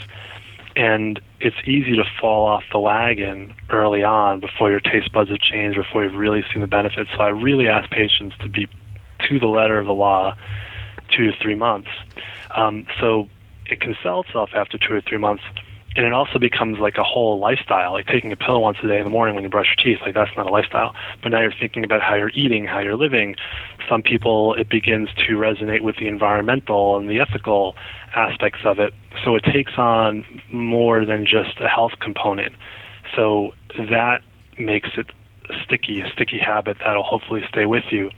[0.76, 5.40] And it's easy to fall off the wagon early on before your taste buds have
[5.40, 7.10] changed, before you've really seen the benefits.
[7.16, 8.68] So I really ask patients to be
[9.28, 10.36] to the letter of the law
[11.10, 11.88] two to three months.
[12.56, 13.28] Um, so
[13.66, 15.42] it can sell itself after two or three months
[15.96, 18.98] and it also becomes like a whole lifestyle like taking a pill once a day
[18.98, 20.94] in the morning when you brush your teeth like that's not a lifestyle.
[21.22, 23.34] But now you're thinking about how you're eating how you're living.
[23.88, 27.74] Some people it begins to resonate with the environmental and the ethical
[28.14, 28.94] aspects of it.
[29.24, 32.54] So it takes on more than just a health component.
[33.16, 34.20] So that
[34.58, 35.06] makes it
[35.64, 38.10] sticky a sticky habit that'll hopefully stay with you.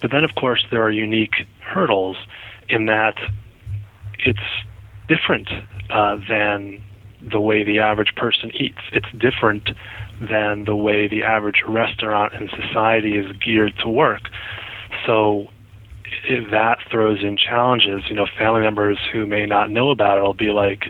[0.00, 2.18] But then of course there are unique hurdles
[2.68, 3.16] in that
[4.18, 4.38] it's
[5.08, 5.48] different
[5.90, 6.82] uh, than
[7.22, 8.78] the way the average person eats.
[8.92, 9.70] It's different
[10.20, 14.22] than the way the average restaurant in society is geared to work.
[15.04, 15.48] So
[16.50, 18.02] that throws in challenges.
[18.08, 20.86] You know, family members who may not know about it will be like,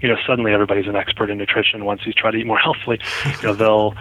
[0.00, 3.00] you know, suddenly everybody's an expert in nutrition once you try to eat more healthily.
[3.40, 3.94] You know, they'll,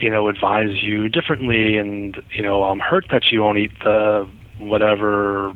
[0.00, 4.28] you know, advise you differently and, you know, I'm hurt that you won't eat the
[4.58, 5.54] whatever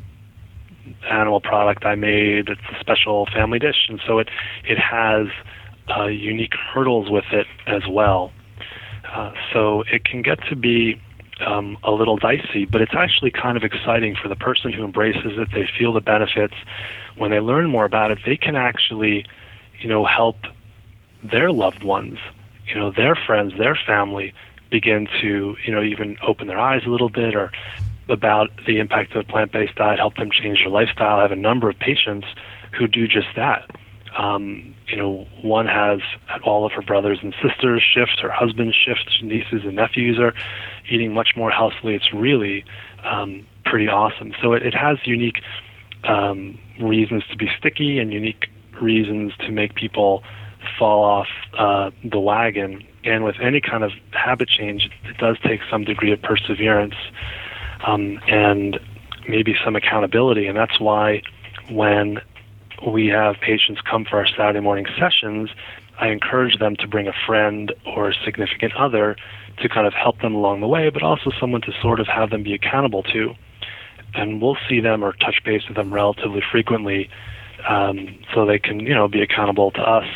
[1.10, 2.48] animal product I made.
[2.48, 3.86] It's a special family dish.
[3.88, 4.28] And so it,
[4.64, 5.28] it has
[5.96, 8.32] uh, unique hurdles with it as well.
[9.12, 11.00] Uh, so it can get to be
[11.46, 15.38] um, a little dicey, but it's actually kind of exciting for the person who embraces
[15.38, 15.48] it.
[15.52, 16.54] They feel the benefits.
[17.16, 19.26] When they learn more about it, they can actually,
[19.80, 20.36] you know, help
[21.22, 22.18] their loved ones,
[22.66, 24.32] you know, their friends, their family
[24.70, 27.52] begin to, you know, even open their eyes a little bit or
[28.08, 31.18] about the impact of a plant-based diet, help them change their lifestyle.
[31.18, 32.26] I have a number of patients
[32.76, 33.70] who do just that.
[34.16, 36.00] Um, you know, one has
[36.44, 40.34] all of her brothers and sisters shift, her husband shifts, nieces and nephews are
[40.90, 41.94] eating much more healthily.
[41.94, 42.64] It's really
[43.04, 44.34] um, pretty awesome.
[44.42, 45.40] So it, it has unique
[46.04, 48.48] um, reasons to be sticky and unique
[48.80, 50.22] reasons to make people
[50.78, 52.84] fall off uh, the wagon.
[53.04, 56.94] And with any kind of habit change, it does take some degree of perseverance
[57.86, 58.78] um, and
[59.28, 60.46] maybe some accountability.
[60.46, 61.22] And that's why
[61.70, 62.18] when
[62.86, 65.50] we have patients come for our Saturday morning sessions,
[65.98, 69.16] I encourage them to bring a friend or a significant other
[69.58, 72.30] to kind of help them along the way, but also someone to sort of have
[72.30, 73.34] them be accountable to.
[74.14, 77.08] And we'll see them or touch base with them relatively frequently
[77.68, 80.06] um, so they can, you know, be accountable to us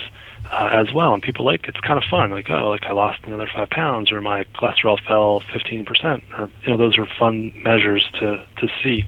[0.51, 1.15] uh, as well.
[1.15, 4.13] And people like it's kind of fun, like oh, like I lost another five pounds,
[4.13, 8.69] or my cholesterol fell fifteen percent, or you know, those are fun measures to to
[8.83, 9.05] see.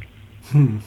[0.49, 0.79] Hmm.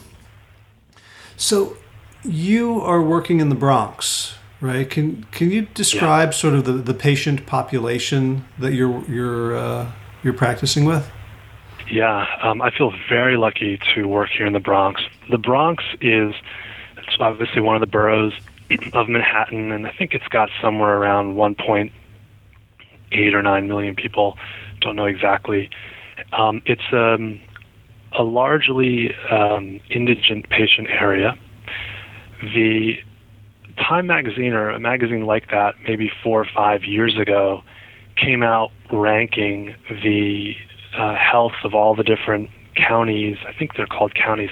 [1.36, 1.76] So
[2.24, 4.88] you are working in the Bronx, right?
[4.88, 6.38] Can can you describe yeah.
[6.38, 9.90] sort of the, the patient population that you're you're uh,
[10.22, 11.10] you're practicing with?
[11.90, 15.02] Yeah, um, I feel very lucky to work here in the Bronx.
[15.30, 16.34] The Bronx is
[16.96, 18.32] it's obviously one of the boroughs
[18.92, 21.92] of Manhattan, and I think it's got somewhere around 1.8
[23.32, 24.36] or 9 million people.
[24.80, 25.70] Don't know exactly.
[26.32, 27.40] Um, it's um,
[28.18, 31.36] a largely um, indigent patient area
[32.42, 32.98] the
[33.78, 37.62] Time magazine or a magazine like that, maybe four or five years ago,
[38.16, 40.54] came out ranking the
[40.94, 43.38] uh, health of all the different counties.
[43.48, 44.50] I think they're called counties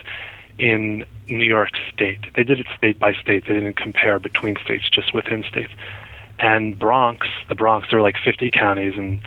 [0.58, 2.20] in New York State.
[2.34, 3.44] They did it state by state.
[3.46, 5.72] They didn't compare between states, just within states.
[6.38, 9.20] and Bronx, the Bronx, there were like 50 counties in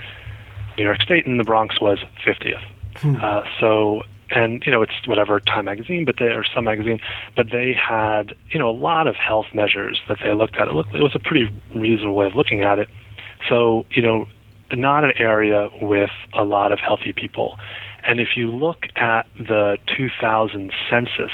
[0.77, 2.63] New York State, and the Bronx was 50th.
[2.97, 3.15] Hmm.
[3.21, 6.99] Uh, so, and you know, it's whatever Time magazine, but they or some magazine,
[7.35, 10.67] but they had you know a lot of health measures that they looked at.
[10.67, 12.89] It, looked, it was a pretty reasonable way of looking at it.
[13.49, 14.27] So, you know,
[14.71, 17.57] not an area with a lot of healthy people.
[18.05, 21.31] And if you look at the 2000 census,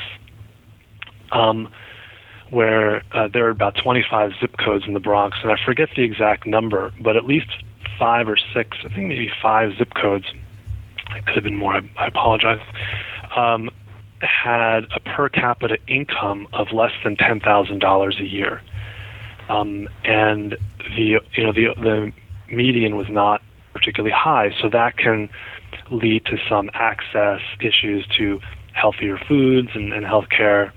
[1.32, 1.72] um,
[2.50, 6.04] where uh, there are about 25 zip codes in the Bronx, and I forget the
[6.04, 7.50] exact number, but at least
[7.98, 10.26] five or six, I think maybe five zip codes,
[11.16, 12.62] it could have been more, I, I apologize,
[13.36, 13.70] um,
[14.22, 18.62] had a per capita income of less than $10,000 a year.
[19.50, 20.58] Um, and
[20.96, 22.12] the, you know, the, the
[22.54, 23.42] median was not
[23.74, 25.30] particularly high, so that can
[25.92, 28.40] lead to some access issues to
[28.74, 30.72] healthier foods and, and healthcare.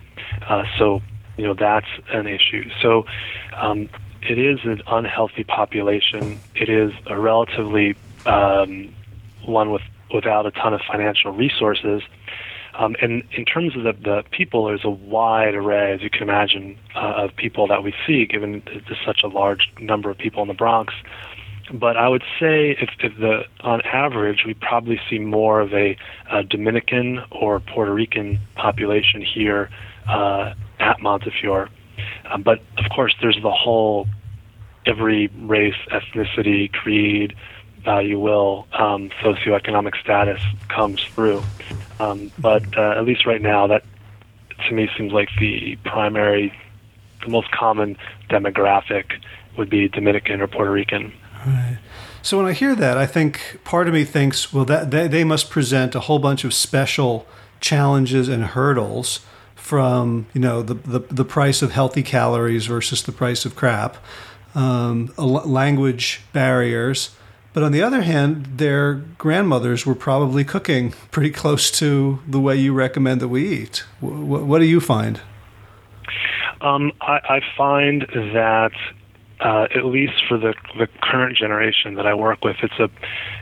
[0.46, 1.00] Uh, so
[1.36, 2.68] you know that's an issue.
[2.80, 3.06] So
[3.56, 3.88] um,
[4.22, 6.38] it is an unhealthy population.
[6.54, 8.94] It is a relatively um,
[9.44, 12.02] one with without a ton of financial resources.
[12.74, 16.22] Um, and in terms of the, the people, there's a wide array, as you can
[16.22, 20.40] imagine, uh, of people that we see, given there's such a large number of people
[20.42, 20.94] in the Bronx.
[21.72, 25.96] But I would say, if, if the on average, we probably see more of a,
[26.30, 29.70] a Dominican or Puerto Rican population here
[30.08, 31.68] uh, at Montefiore.
[32.30, 34.06] Um, but of course, there's the whole
[34.86, 37.36] every race, ethnicity, creed,
[37.86, 41.42] uh, you will, um, socioeconomic status comes through.
[42.00, 43.84] Um, but uh, at least right now, that
[44.68, 46.52] to me seems like the primary,
[47.24, 47.96] the most common
[48.30, 49.04] demographic
[49.56, 51.12] would be Dominican or Puerto Rican.
[52.22, 55.24] So when I hear that, I think part of me thinks, well, that they, they
[55.24, 57.26] must present a whole bunch of special
[57.60, 59.20] challenges and hurdles
[59.62, 63.96] from you know the, the, the price of healthy calories versus the price of crap,
[64.56, 67.14] um, language barriers.
[67.54, 72.56] But on the other hand, their grandmothers were probably cooking pretty close to the way
[72.56, 73.84] you recommend that we eat.
[74.00, 75.20] W- what do you find?
[76.60, 78.72] Um, I, I, find that
[79.40, 82.90] uh, at least for the the current generation that I work with, it's a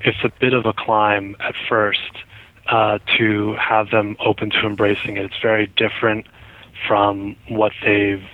[0.04, 2.12] it's a bit of a climb at first
[2.70, 5.24] uh, to have them open to embracing it.
[5.24, 6.26] It's very different
[6.86, 8.24] from what they've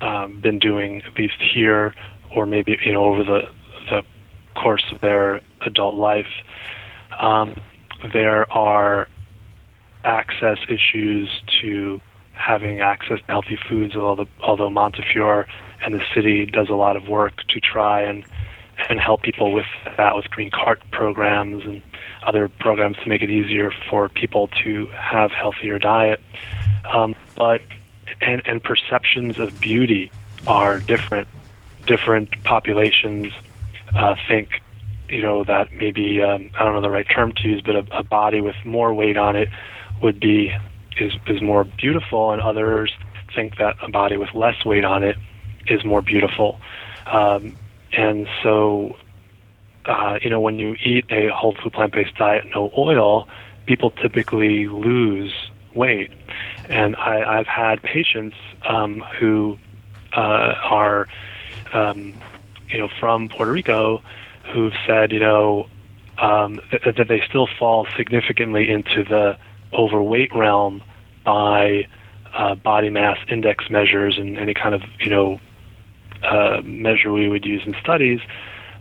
[0.00, 1.94] um, been doing, at least here,
[2.34, 3.42] or maybe you know over the
[3.90, 4.02] the
[4.54, 6.28] course of their adult life.
[7.18, 7.60] Um,
[8.12, 9.08] there are
[10.04, 11.28] access issues
[11.60, 12.00] to
[12.32, 15.46] having access to healthy foods, although, although Montefiore
[15.84, 18.24] and the city does a lot of work to try and
[18.88, 19.66] and help people with
[19.96, 21.82] that with green cart programs and
[22.22, 26.20] other programs to make it easier for people to have healthier diet.
[26.92, 27.60] Um, but
[28.20, 30.10] and and perceptions of beauty
[30.46, 31.28] are different.
[31.86, 33.32] Different populations
[33.94, 34.60] uh, think,
[35.08, 37.98] you know, that maybe um, I don't know the right term to use, but a,
[37.98, 39.48] a body with more weight on it
[40.02, 40.54] would be
[40.98, 42.92] is is more beautiful, and others
[43.34, 45.16] think that a body with less weight on it
[45.66, 46.60] is more beautiful.
[47.06, 47.56] Um,
[47.92, 48.96] and so
[49.86, 53.28] uh, you know, when you eat a whole food plant based diet, no oil,
[53.66, 55.32] people typically lose
[55.74, 56.10] weight.
[56.68, 58.36] And I, I've had patients
[58.68, 59.58] um, who
[60.16, 61.08] uh, are,
[61.72, 62.14] um,
[62.68, 64.02] you know, from Puerto Rico
[64.52, 65.68] who've said, you know,
[66.18, 69.38] um, that, that they still fall significantly into the
[69.72, 70.82] overweight realm
[71.24, 71.86] by
[72.34, 75.40] uh, body mass index measures and any kind of, you know,
[76.22, 78.20] uh, measure we would use in studies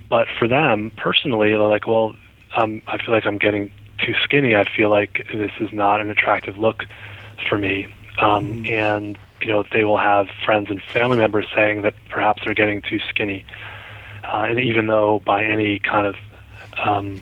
[0.09, 2.15] but for them personally, they're like, well,
[2.55, 3.71] um, I feel like I'm getting
[4.03, 4.55] too skinny.
[4.55, 6.85] I feel like this is not an attractive look
[7.47, 7.93] for me.
[8.19, 8.71] Um, mm.
[8.71, 12.81] And you know, they will have friends and family members saying that perhaps they're getting
[12.81, 13.45] too skinny.
[14.23, 16.15] Uh, and even though by any kind of
[16.77, 17.21] um,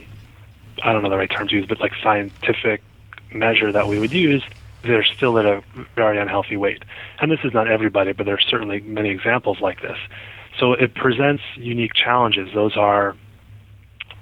[0.83, 2.81] I don't know the right term to use, but like scientific
[3.33, 4.43] measure that we would use,
[4.87, 5.63] they're still at a
[5.95, 6.83] very unhealthy weight.
[7.19, 9.97] And this is not everybody, but there are certainly many examples like this.
[10.59, 12.49] So it presents unique challenges.
[12.53, 13.15] Those are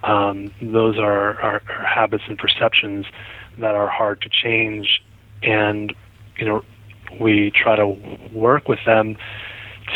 [0.04, 3.06] um, those are, are, are, habits and perceptions
[3.58, 5.04] that are hard to change,
[5.42, 5.94] and
[6.38, 6.64] you know
[7.20, 7.88] we try to
[8.32, 9.18] work with them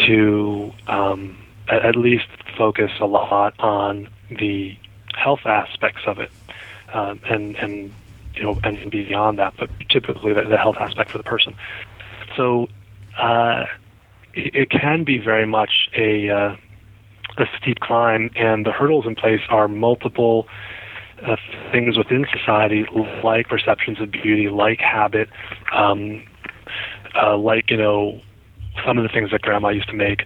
[0.08, 4.76] to um, at, least focus a lot on the
[5.16, 6.32] health aspects of it,
[6.94, 7.94] um, and and
[8.40, 11.56] you know and beyond that, but typically the, the health aspect for the person.
[12.36, 12.68] So.
[13.18, 13.66] Uh,
[14.34, 16.56] it can be very much a uh,
[17.38, 20.48] a steep climb, and the hurdles in place are multiple
[21.26, 21.36] uh,
[21.72, 22.86] things within society,
[23.24, 25.30] like perceptions of beauty, like habit,
[25.74, 26.24] um,
[27.22, 28.22] uh, like you know
[28.86, 30.24] some of the things that grandma used to make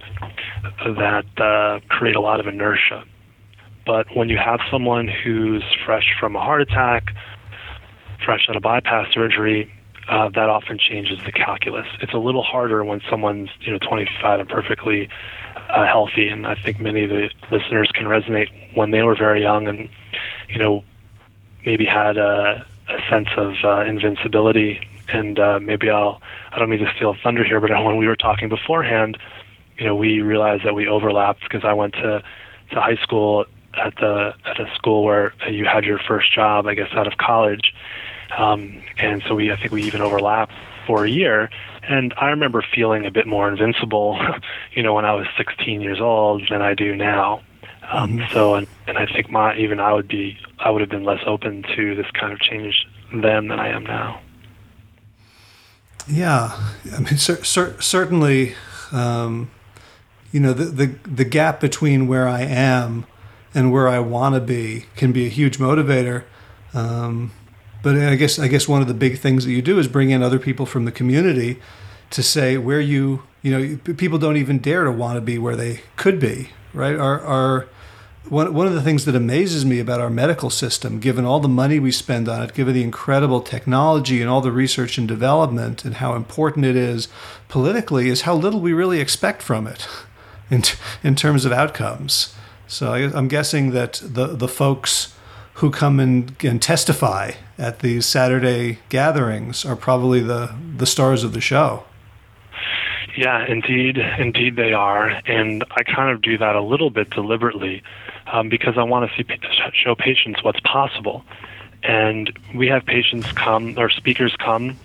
[0.86, 3.04] that uh, create a lot of inertia.
[3.86, 7.08] But when you have someone who's fresh from a heart attack,
[8.24, 9.72] fresh out of bypass surgery,
[10.10, 11.88] uh, that often changes the calculus.
[12.02, 15.10] It's a little harder when someone's you know 25 and perfectly
[15.70, 19.42] uh, healthy, and I think many of the listeners can resonate when they were very
[19.42, 19.90] young and
[20.50, 20.84] you know
[21.66, 24.82] maybe had a, a sense of uh, invincibility.
[25.10, 26.22] And uh, maybe I'll
[26.52, 29.18] I don't mean to steal thunder here, but when we were talking beforehand,
[29.78, 32.24] you know we realized that we overlapped because I went to
[32.72, 36.74] to high school at the at a school where you had your first job, I
[36.76, 37.74] guess, out of college
[38.38, 40.54] um, and so we, I think we even overlapped
[40.86, 41.50] for a year.
[41.84, 44.20] And I remember feeling a bit more invincible,
[44.74, 47.42] you know, when I was 16 years old than I do now.
[47.92, 48.34] Um, mm-hmm.
[48.34, 51.22] So, and, and I think my even I would be I would have been less
[51.26, 54.22] open to this kind of change then than I am now.
[56.08, 56.58] Yeah,
[56.94, 58.56] I mean, cer- cer- certainly,
[58.92, 59.52] um,
[60.32, 63.06] you know, the, the the gap between where I am
[63.54, 66.24] and where I want to be can be a huge motivator.
[66.74, 67.32] Um,
[67.84, 70.10] but I guess I guess one of the big things that you do is bring
[70.10, 71.60] in other people from the community
[72.10, 75.56] to say where you you know people don't even dare to want to be where
[75.56, 77.68] they could be right are are
[78.30, 81.50] one, one of the things that amazes me about our medical system, given all the
[81.50, 85.84] money we spend on it, given the incredible technology and all the research and development
[85.84, 87.10] and how important it is
[87.50, 89.88] politically, is how little we really expect from it
[90.50, 90.64] in,
[91.04, 92.34] in terms of outcomes.
[92.66, 95.14] So I, am guessing that the, the folks
[95.56, 101.34] who come and, and testify at these Saturday gatherings are probably the, the stars of
[101.34, 101.84] the show.
[103.16, 107.84] Yeah, indeed, indeed they are, and I kind of do that a little bit deliberately
[108.26, 109.26] um, because I want to see
[109.74, 111.24] show patients what's possible.
[111.84, 114.80] And we have patients come or speakers come,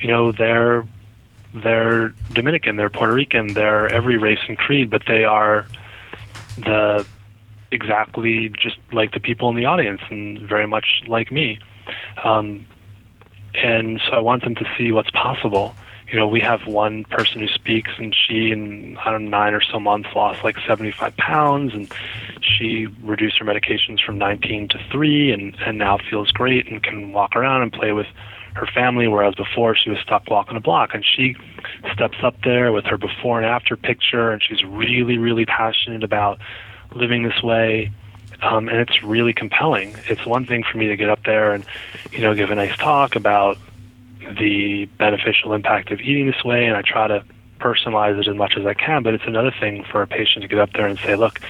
[0.00, 0.86] you know, they're
[1.52, 5.66] they're Dominican, they're Puerto Rican, they're every race and creed, but they are
[6.56, 7.06] the
[7.74, 11.58] exactly just like the people in the audience and very much like me.
[12.22, 12.66] Um,
[13.54, 15.74] and so I want them to see what's possible.
[16.10, 19.54] You know, we have one person who speaks, and she, in I don't know, nine
[19.54, 21.92] or so months, lost like 75 pounds, and
[22.40, 27.12] she reduced her medications from 19 to three, and and now feels great and can
[27.12, 28.06] walk around and play with
[28.54, 30.94] her family, whereas before she was stuck walking a block.
[30.94, 31.36] And she
[31.92, 36.38] steps up there with her before and after picture, and she's really, really passionate about
[36.94, 37.90] living this way.
[38.42, 39.94] Um, and it's really compelling.
[40.06, 41.64] It's one thing for me to get up there and,
[42.12, 43.56] you know, give a nice talk about
[44.38, 47.24] the beneficial impact of eating this way, and I try to
[47.60, 49.02] personalize it as much as I can.
[49.02, 51.40] But it's another thing for a patient to get up there and say, "Look,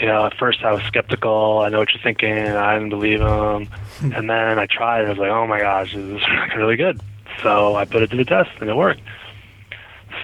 [0.00, 1.58] you know, at first I was skeptical.
[1.58, 2.32] I know what you're thinking.
[2.32, 3.66] I didn't believe them,
[3.98, 4.12] hmm.
[4.12, 5.00] and then I tried.
[5.00, 6.22] And I was like, oh my gosh, this is
[6.56, 7.00] really good.
[7.42, 9.00] So I put it to the test, and it worked.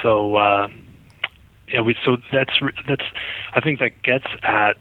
[0.03, 0.69] So uh,
[1.69, 2.53] yeah, we so that's
[2.87, 3.05] that's
[3.55, 4.77] I think that gets at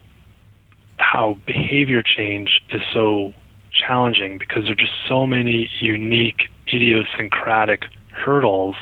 [0.98, 3.34] how behavior change is so
[3.72, 8.76] challenging because there are just so many unique idiosyncratic hurdles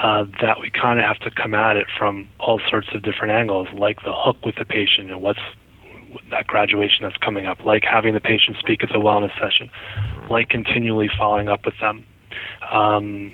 [0.00, 3.32] uh, that we kind of have to come at it from all sorts of different
[3.32, 5.40] angles, like the hook with the patient and what's
[6.30, 9.70] that graduation that's coming up, like having the patient speak at the wellness session,
[10.30, 12.04] like continually following up with them.
[12.70, 13.32] Um,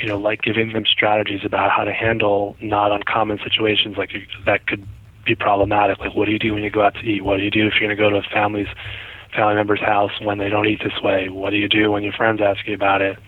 [0.00, 4.10] you know, like giving them strategies about how to handle not uncommon situations like
[4.46, 4.86] that could
[5.24, 5.98] be problematic.
[5.98, 7.24] Like, what do you do when you go out to eat?
[7.24, 8.68] What do you do if you're going to go to a family's
[9.34, 11.28] family member's house when they don't eat this way?
[11.28, 13.18] What do you do when your friends ask you about it?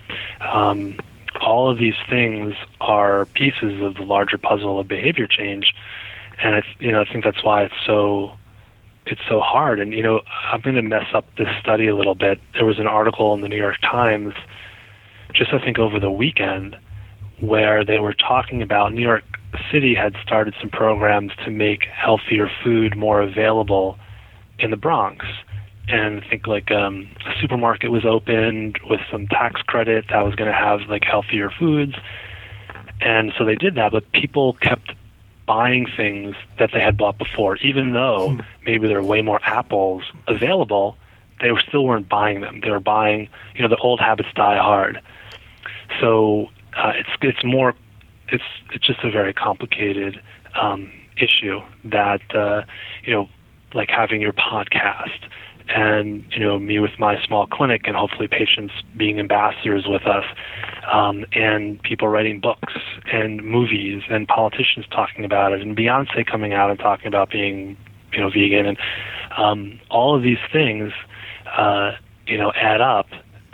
[0.40, 0.98] Um,
[1.40, 5.74] all of these things are pieces of the larger puzzle of behavior change,
[6.42, 8.32] and it's you know I think that's why it's so
[9.06, 9.80] it's so hard.
[9.80, 12.40] And you know I'm going to mess up this study a little bit.
[12.54, 14.34] There was an article in the New York Times
[15.34, 16.76] just I think over the weekend
[17.40, 19.24] where they were talking about New York
[19.70, 23.98] City had started some programs to make healthier food more available
[24.58, 25.26] in the Bronx.
[25.88, 30.34] And I think like um, a supermarket was opened with some tax credit that was
[30.34, 31.94] going to have like healthier foods.
[33.00, 34.92] And so they did that, but people kept
[35.46, 38.40] buying things that they had bought before, even though hmm.
[38.64, 40.96] maybe there were way more apples available.
[41.40, 42.60] They were still weren't buying them.
[42.62, 45.00] They were buying, you know, the old habits die hard.
[46.00, 47.74] So uh, it's it's more
[48.28, 50.20] it's it's just a very complicated
[50.60, 50.90] um,
[51.20, 52.62] issue that uh,
[53.04, 53.28] you know
[53.74, 55.28] like having your podcast
[55.68, 60.24] and you know me with my small clinic and hopefully patients being ambassadors with us
[60.92, 62.74] um, and people writing books
[63.12, 67.76] and movies and politicians talking about it and Beyonce coming out and talking about being
[68.12, 68.78] you know vegan and
[69.36, 70.92] um, all of these things
[71.56, 71.92] uh,
[72.26, 73.06] you know add up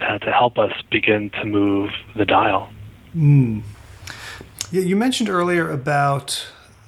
[0.02, 2.70] uh, to help us begin to move the dial.
[3.16, 3.62] Mm.
[4.70, 6.46] Yeah, you mentioned earlier about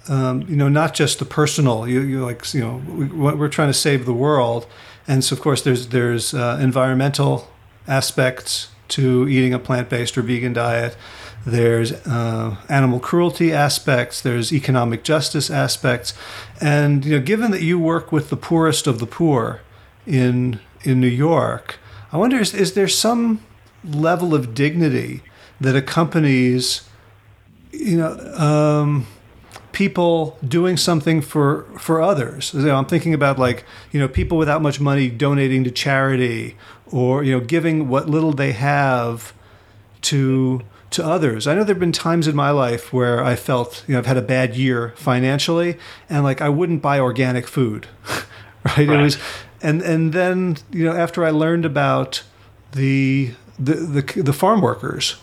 [0.09, 1.89] um, you know, not just the personal.
[1.89, 4.67] You, you like, you know, we, we're trying to save the world,
[5.07, 7.49] and so of course there's there's uh, environmental
[7.87, 10.97] aspects to eating a plant-based or vegan diet.
[11.47, 14.21] There's uh, animal cruelty aspects.
[14.21, 16.15] There's economic justice aspects,
[16.61, 19.61] and you know, given that you work with the poorest of the poor
[20.07, 21.79] in in New York,
[22.15, 23.43] I wonder is, is there some
[23.83, 25.23] level of dignity
[25.61, 26.89] that accompanies,
[27.73, 29.09] you know, um,
[29.73, 32.55] people doing something for for others.
[32.55, 36.57] You know, I'm thinking about like you know people without much money donating to charity
[36.87, 39.35] or you know giving what little they have
[40.03, 41.49] to to others.
[41.49, 44.17] I know there've been times in my life where I felt you know I've had
[44.17, 47.89] a bad year financially and like I wouldn't buy organic food.
[48.09, 48.25] right?
[48.79, 48.89] right?
[48.89, 49.19] It was
[49.65, 52.23] and and then you know after I learned about
[52.73, 55.17] the the the, the farm workers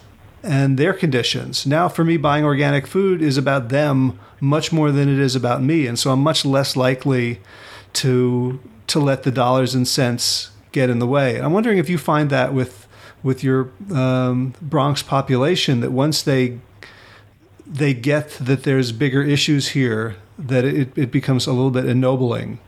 [0.44, 1.68] and their conditions.
[1.68, 5.62] Now, for me, buying organic food is about them much more than it is about
[5.62, 7.39] me, and so I'm much less likely
[7.94, 11.39] to to let the dollars and cents get in the way.
[11.39, 12.88] I'm wondering if you find that with
[13.22, 16.60] with your um, Bronx population that once they
[17.68, 22.60] they get that there's bigger issues here, that it, it becomes a little bit ennobling.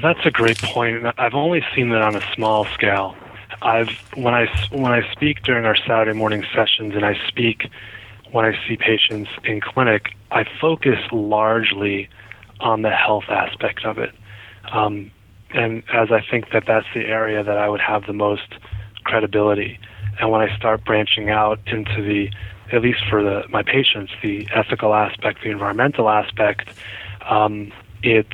[0.00, 1.04] That's a great point.
[1.18, 3.16] I've only seen that on a small scale.
[3.62, 7.68] I've when I when I speak during our Saturday morning sessions and I speak
[8.30, 12.08] when I see patients in clinic, I focus largely
[12.60, 14.14] on the health aspect of it,
[14.70, 15.10] um,
[15.50, 18.54] and as I think that that's the area that I would have the most
[19.04, 19.80] credibility.
[20.20, 22.30] And when I start branching out into the,
[22.72, 26.68] at least for the my patients, the ethical aspect, the environmental aspect,
[27.28, 27.72] um,
[28.02, 28.26] it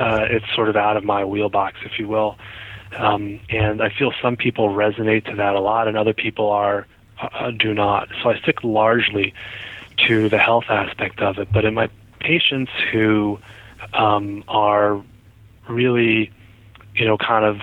[0.00, 2.38] uh, it's sort of out of my wheelbox, if you will.
[2.96, 6.86] Um, and I feel some people resonate to that a lot, and other people are
[7.20, 8.08] uh, do not.
[8.22, 9.32] So I stick largely
[10.08, 11.52] to the health aspect of it.
[11.52, 11.88] But in my
[12.20, 13.38] patients who
[13.92, 15.02] um, are
[15.68, 16.30] really,
[16.94, 17.60] you know, kind of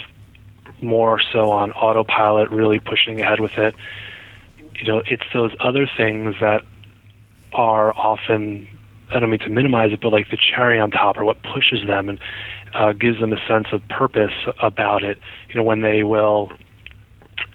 [0.82, 3.76] more so on autopilot, really pushing ahead with it,
[4.76, 6.64] you know, it's those other things that
[7.54, 8.68] are often
[9.12, 11.86] I don't mean to minimize it, but like the cherry on top, or what pushes
[11.88, 12.20] them and
[12.74, 15.20] uh, gives them a sense of purpose about it.
[15.50, 16.52] You know, when they will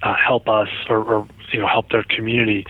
[0.03, 2.67] uh, help us or, or you know help their community.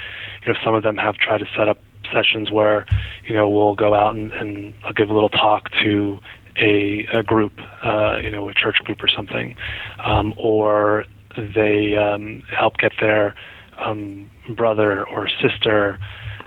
[0.47, 1.79] You know, some of them have tried to set up
[2.13, 2.87] sessions where
[3.27, 6.19] you know we'll go out and, and I'll give a little talk to
[6.57, 9.57] a, a group, uh, you know, a church group or something,
[10.05, 11.05] um, or
[11.37, 13.35] they um, help get their
[13.79, 15.99] um, brother or sister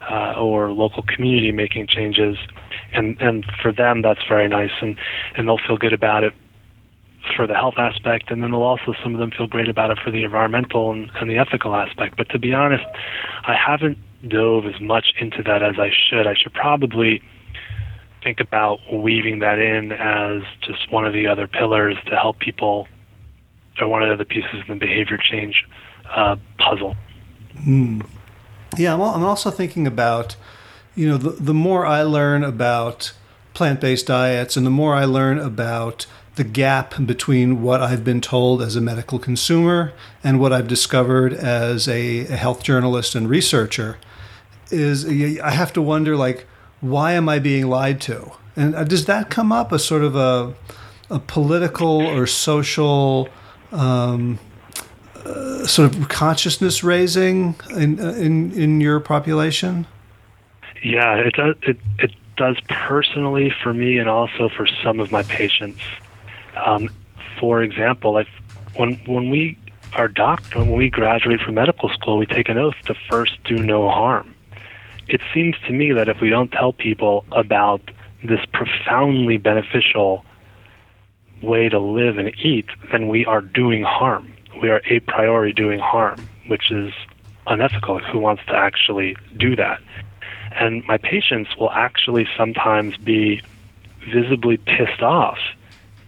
[0.10, 2.38] uh, or local community making changes,
[2.93, 4.97] and and for them that's very nice, and
[5.36, 6.34] and they'll feel good about it
[7.36, 9.99] for the health aspect, and then they'll also some of them feel great about it
[10.03, 12.16] for the environmental and, and the ethical aspect.
[12.16, 12.86] But to be honest,
[13.45, 13.97] I haven't
[14.28, 16.26] dove as much into that as I should.
[16.28, 17.22] I should probably
[18.24, 22.88] think about weaving that in as just one of the other pillars to help people,
[23.80, 25.66] or one of the other pieces in the behavior change
[26.10, 26.95] uh, puzzle.
[27.60, 28.05] Mm.
[28.78, 30.36] Yeah, I'm, I'm also thinking about,
[30.95, 33.13] you know, the, the more I learn about
[33.53, 36.05] plant based diets and the more I learn about
[36.36, 41.34] the gap between what I've been told as a medical consumer and what I've discovered
[41.34, 43.97] as a, a health journalist and researcher
[44.69, 45.05] is
[45.39, 46.45] I have to wonder, like,
[46.80, 48.34] why am I being lied to?
[48.55, 50.53] And uh, does that come up as sort of a,
[51.09, 53.30] a political or social
[53.71, 54.39] um,
[55.28, 59.86] uh, sort of consciousness raising in uh, in in your population?
[60.84, 61.55] Yeah, it does.
[61.63, 65.82] It it does personally for me, and also for some of my patients.
[66.55, 66.89] Um,
[67.39, 68.28] for example, like
[68.75, 69.57] when when we
[69.93, 73.57] are doctor, when we graduate from medical school, we take an oath to first do
[73.57, 74.34] no harm.
[75.07, 77.82] It seems to me that if we don't tell people about
[78.23, 80.25] this profoundly beneficial
[81.41, 85.80] way to live and eat, then we are doing harm we are a priori doing
[85.80, 86.93] harm, which is
[87.45, 87.99] unethical.
[87.99, 89.82] Who wants to actually do that?
[90.51, 93.41] And my patients will actually sometimes be
[94.12, 95.38] visibly pissed off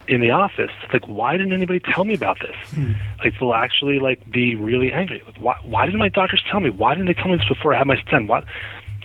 [0.08, 0.72] in the office.
[0.92, 2.56] Like, why didn't anybody tell me about this?
[2.72, 2.94] Hmm.
[3.24, 5.22] Like, they'll actually like be really angry.
[5.26, 6.72] Like, why, why didn't my doctors tell me?
[6.72, 8.28] Why didn't they tell me this before I had my stent?
[8.28, 8.46] What?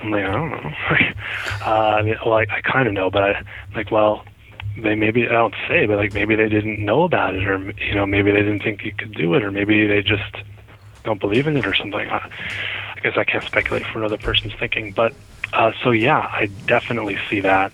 [0.03, 0.73] I'm like, I don't know.
[1.67, 4.25] uh, I mean, well, I, I kind of know, but I I'm like, well,
[4.77, 7.95] they maybe I don't say, but like maybe they didn't know about it, or you
[7.95, 10.35] know maybe they didn't think you could do it, or maybe they just
[11.05, 12.09] don't believe in it, or something.
[12.09, 12.31] I,
[12.97, 15.15] I guess I can't speculate for another person's thinking, but
[15.53, 17.73] uh, so yeah, I definitely see that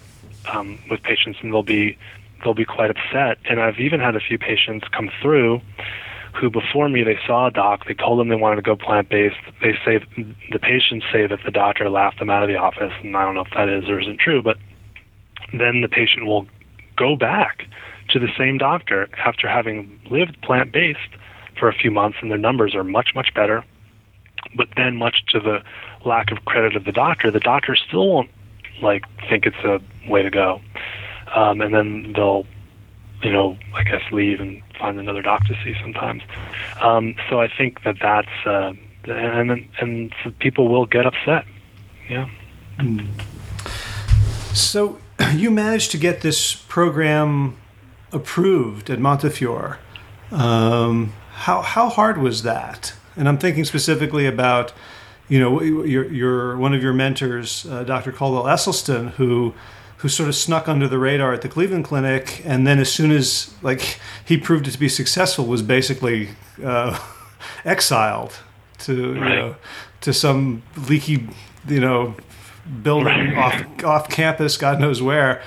[0.53, 1.97] um, with patients, and they'll be
[2.43, 3.39] they'll be quite upset.
[3.49, 5.61] And I've even had a few patients come through
[6.35, 9.09] who before me they saw a doc, they told them they wanted to go plant
[9.09, 9.37] based.
[9.61, 10.01] They say
[10.53, 13.35] the patients say that the doctor laughed them out of the office, and I don't
[13.35, 14.57] know if that is or isn't true, but
[15.53, 16.47] then the patient will
[17.01, 17.67] go back
[18.11, 20.99] to the same doctor after having lived plant based
[21.59, 23.65] for a few months, and their numbers are much much better.
[24.55, 25.63] But then, much to the
[26.05, 28.31] lack of credit of the doctor, the doctor still won't
[28.83, 30.61] like think it's a way to go,
[31.35, 32.47] um, and then they'll
[33.23, 36.23] you know, I guess leave and find another doctor to see sometimes.
[36.81, 38.73] Um, so I think that that's uh,
[39.05, 41.45] and and people will get upset.
[42.09, 42.29] Yeah.
[42.79, 43.07] Mm.
[44.55, 44.99] So
[45.35, 47.57] you managed to get this program
[48.13, 49.79] approved at Montefiore.
[50.31, 52.95] Um, how how hard was that?
[53.17, 54.73] And I'm thinking specifically about,
[55.29, 58.13] you know, your your one of your mentors, uh, Dr.
[58.13, 59.55] Caldwell Esselstyn, who
[59.99, 63.11] who sort of snuck under the radar at the Cleveland Clinic, and then as soon
[63.11, 66.31] as like he proved it to be successful, was basically
[66.65, 66.99] uh,
[67.65, 68.39] exiled
[68.79, 69.31] to right.
[69.31, 69.57] you know
[70.01, 71.29] to some leaky
[71.69, 72.15] you know
[72.83, 75.43] building off off campus, God knows where.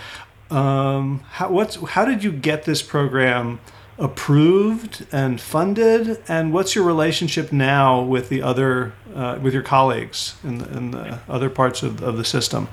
[0.50, 3.60] Um, how what's how did you get this program
[3.98, 6.22] approved and funded?
[6.28, 10.92] And what's your relationship now with the other uh, with your colleagues in the, in
[10.92, 12.68] the other parts of, of the system?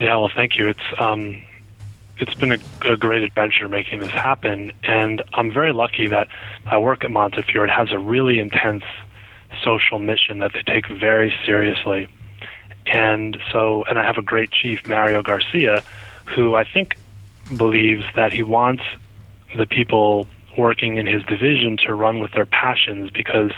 [0.00, 0.68] Yeah, well, thank you.
[0.68, 1.42] It's um,
[2.18, 6.28] it's been a, a, great adventure making this happen, and I'm very lucky that
[6.66, 7.64] I work at Montefiore.
[7.64, 8.84] It has a really intense
[9.62, 12.08] social mission that they take very seriously,
[12.86, 15.82] and so and I have a great chief, Mario Garcia,
[16.26, 16.96] who I think
[17.56, 18.82] believes that he wants
[19.56, 20.26] the people
[20.56, 23.52] working in his division to run with their passions because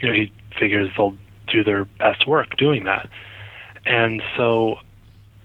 [0.00, 3.08] you know he figures they'll do their best work doing that.
[3.86, 4.78] And so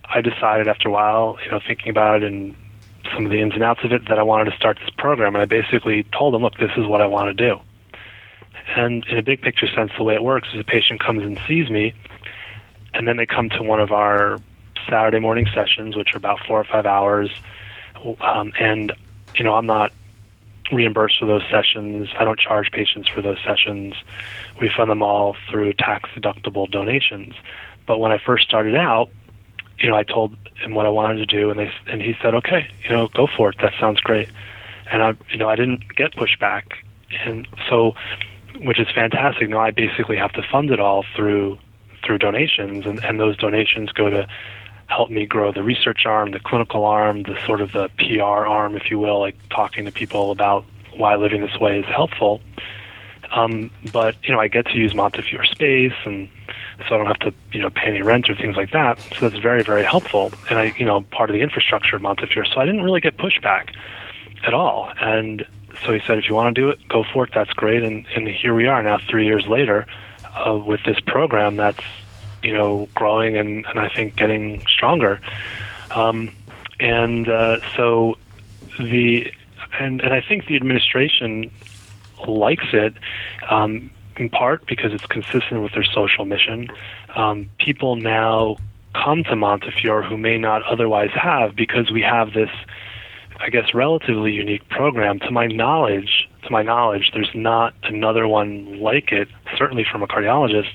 [0.03, 2.55] I decided after a while, you know, thinking about it and
[3.13, 5.35] some of the ins and outs of it, that I wanted to start this program.
[5.35, 7.59] And I basically told them, look, this is what I want to do.
[8.75, 11.39] And in a big picture sense, the way it works is a patient comes and
[11.47, 11.93] sees me,
[12.95, 14.39] and then they come to one of our
[14.89, 17.29] Saturday morning sessions, which are about four or five hours.
[18.21, 18.93] Um, and,
[19.35, 19.91] you know, I'm not
[20.71, 22.09] reimbursed for those sessions.
[22.17, 23.95] I don't charge patients for those sessions.
[24.59, 27.35] We fund them all through tax deductible donations.
[27.85, 29.09] But when I first started out,
[29.77, 32.33] you know, I told him what I wanted to do, and they and he said,
[32.33, 33.57] okay, you know, go for it.
[33.61, 34.29] That sounds great.
[34.89, 36.63] And I, you know, I didn't get pushback,
[37.25, 37.93] and so,
[38.61, 39.49] which is fantastic.
[39.49, 41.59] Now I basically have to fund it all through
[42.05, 44.27] through donations, and and those donations go to
[44.87, 48.75] help me grow the research arm, the clinical arm, the sort of the PR arm,
[48.75, 50.63] if you will, like talking to people about
[50.95, 52.39] why living this way is helpful.
[53.31, 56.29] Um, but you know, I get to use Montefiore space and
[56.87, 58.99] so I don't have to you know pay any rent or things like that.
[59.17, 62.45] So that's very very helpful, and I you know part of the infrastructure of Montefiore.
[62.45, 63.73] So I didn't really get pushback
[64.45, 65.45] at all, and
[65.83, 67.31] so he said, if you want to do it, go for it.
[67.33, 69.85] That's great, and and here we are now, three years later,
[70.35, 71.83] uh, with this program that's
[72.43, 75.19] you know growing and and I think getting stronger,
[75.91, 76.31] um,
[76.79, 78.17] and uh, so
[78.79, 79.31] the
[79.79, 81.51] and and I think the administration
[82.27, 82.93] likes it.
[83.49, 86.69] Um, in part because it's consistent with their social mission.
[87.15, 88.57] Um, people now
[88.93, 92.49] come to Montefiore who may not otherwise have because we have this,
[93.39, 95.19] I guess, relatively unique program.
[95.19, 99.27] To my knowledge, to my knowledge, there's not another one like it.
[99.57, 100.71] Certainly from a cardiologist,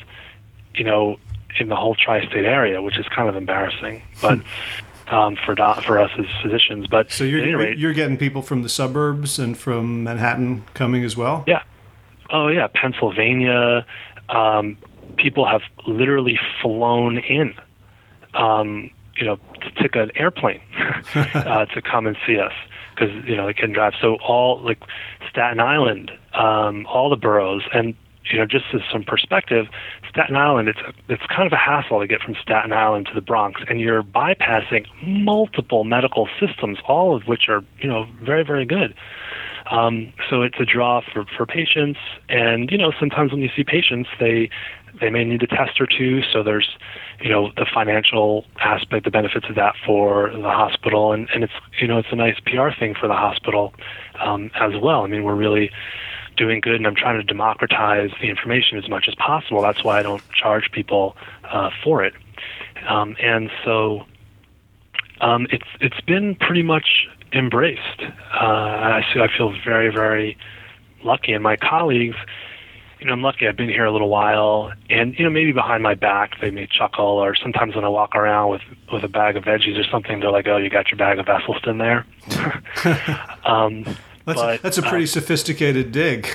[0.75, 1.17] you know,
[1.59, 4.41] in the whole tri-state area, which is kind of embarrassing, but.
[5.09, 6.87] Um, for do- for us as physicians.
[6.87, 11.17] But so you're rate, you're getting people from the suburbs and from Manhattan coming as
[11.17, 11.43] well.
[11.49, 11.65] Yeah,
[12.33, 13.85] Oh yeah, Pennsylvania.
[14.29, 14.77] Um,
[15.17, 17.55] people have literally flown in,
[18.35, 18.91] um,
[19.21, 20.61] you know, to take an airplane
[21.15, 22.53] uh, to come and see us
[22.95, 23.93] because you know they can drive.
[24.01, 24.79] So all like
[25.31, 27.95] Staten Island, um, all the boroughs, and
[28.31, 29.67] you know, just as some perspective,
[30.09, 33.21] Staten Island, it's it's kind of a hassle to get from Staten Island to the
[33.21, 38.65] Bronx, and you're bypassing multiple medical systems, all of which are you know very very
[38.65, 38.95] good.
[39.71, 43.65] Um, so it's a draw for, for patients, and you know sometimes when you see
[43.65, 44.51] patients, they
[45.01, 46.23] they may need a test or two.
[46.33, 46.69] So there's
[47.21, 51.53] you know the financial aspect, the benefits of that for the hospital, and, and it's
[51.81, 53.75] you know it's a nice PR thing for the hospital
[54.21, 55.03] um, as well.
[55.03, 55.71] I mean we're really
[56.37, 59.63] doing good, and I'm trying to democratize the information as much as possible.
[59.63, 61.17] That's why I don't charge people
[61.51, 62.15] uh, for it,
[62.89, 64.07] um, and so
[65.21, 68.01] um, it's it's been pretty much embraced.
[68.01, 70.37] Uh, I, I feel very, very
[71.05, 71.33] lucky.
[71.33, 72.17] And my colleagues,
[73.01, 73.49] you know, I'm lucky.
[73.49, 76.67] I've been here a little while, and you know, maybe behind my back they may
[76.67, 80.21] chuckle, or sometimes when I walk around with with a bag of veggies or something,
[80.21, 82.07] they're like, "Oh, you got your bag of Esselstyn there."
[83.45, 83.85] um,
[84.25, 86.29] that's, but, that's a pretty uh, sophisticated dig.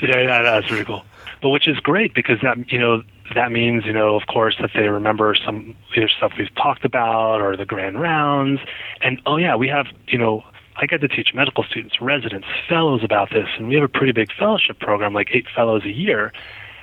[0.00, 1.04] Yeah, yeah, that's pretty cool.
[1.40, 3.02] But which is great because that you know
[3.34, 7.40] that means you know of course that they remember some either stuff we've talked about
[7.40, 8.60] or the grand rounds,
[9.00, 10.42] and oh yeah, we have you know
[10.80, 14.12] I get to teach medical students, residents, fellows about this, and we have a pretty
[14.12, 16.32] big fellowship program, like eight fellows a year.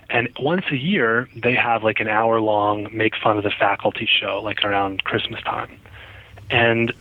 [0.09, 4.07] And once a year, they have like an hour long make fun of the faculty
[4.07, 5.79] show, like around Christmas time.
[6.51, 6.93] And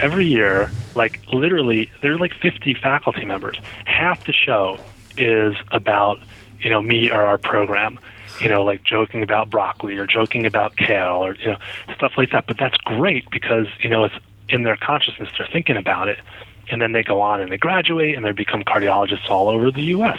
[0.00, 3.58] every year, like literally, there are like 50 faculty members.
[3.84, 4.78] Half the show
[5.18, 6.20] is about,
[6.60, 8.00] you know, me or our program,
[8.40, 11.58] you know, like joking about broccoli or joking about kale or, you know,
[11.94, 12.46] stuff like that.
[12.46, 14.14] But that's great because, you know, it's
[14.50, 16.18] in their consciousness, they're thinking about it.
[16.70, 19.82] And then they go on and they graduate and they become cardiologists all over the
[19.82, 20.18] U.S.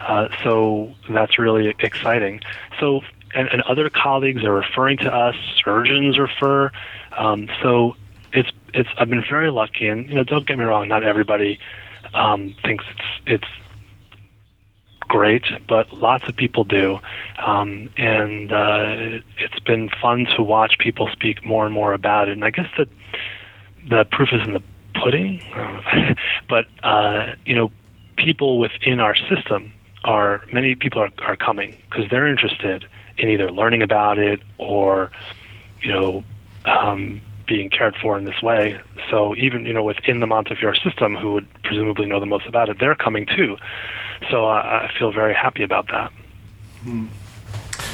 [0.00, 2.40] Uh, so that's really exciting.
[2.78, 3.00] So,
[3.34, 6.70] and, and other colleagues are referring to us, surgeons refer.
[7.16, 7.96] Um, so
[8.32, 11.58] it's it's I've been very lucky, and you know, don't get me wrong, not everybody
[12.14, 13.52] um, thinks it's it's
[15.00, 16.98] great, but lots of people do,
[17.44, 22.32] um, and uh, it's been fun to watch people speak more and more about it.
[22.32, 22.88] And I guess that
[23.88, 24.62] the proof is in the
[24.94, 25.42] pudding,
[26.48, 27.70] but uh, you know,
[28.16, 29.72] people within our system
[30.04, 32.86] are many people are, are coming because they're interested
[33.18, 35.10] in either learning about it or
[35.82, 36.24] you know
[36.64, 38.80] um, being cared for in this way.
[39.10, 42.68] So even you know within the Montefiore system, who would presumably know the most about
[42.68, 43.56] it, they're coming too.
[44.30, 46.12] So I, I feel very happy about that.
[46.82, 47.06] Hmm.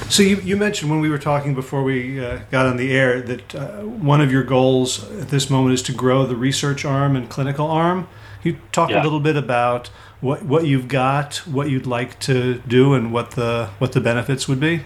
[0.09, 3.21] So you, you mentioned when we were talking before we uh, got on the air
[3.23, 7.17] that uh, one of your goals at this moment is to grow the research arm
[7.17, 8.07] and clinical arm.
[8.43, 9.01] You talk yeah.
[9.01, 9.89] a little bit about
[10.21, 14.47] what what you've got, what you'd like to do, and what the what the benefits
[14.47, 14.83] would be.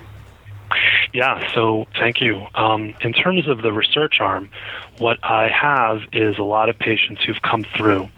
[1.12, 2.46] Yeah, so thank you.
[2.54, 4.50] Um, in terms of the research arm,
[4.98, 8.08] what I have is a lot of patients who've come through,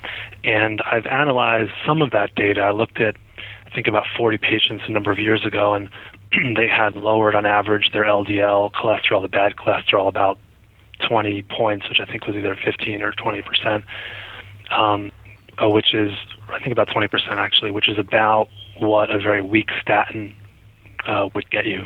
[0.42, 2.62] and I've analyzed some of that data.
[2.62, 3.16] I looked at,
[3.66, 5.88] I think, about 40 patients a number of years ago, and
[6.56, 10.38] they had lowered on average their LDL cholesterol, the bad cholesterol, about
[11.08, 13.84] 20 points, which I think was either 15 or 20 percent,
[14.70, 15.10] um,
[15.62, 16.12] uh, which is
[16.48, 20.34] I think about 20 percent actually, which is about what a very weak statin
[21.06, 21.84] uh, would get you.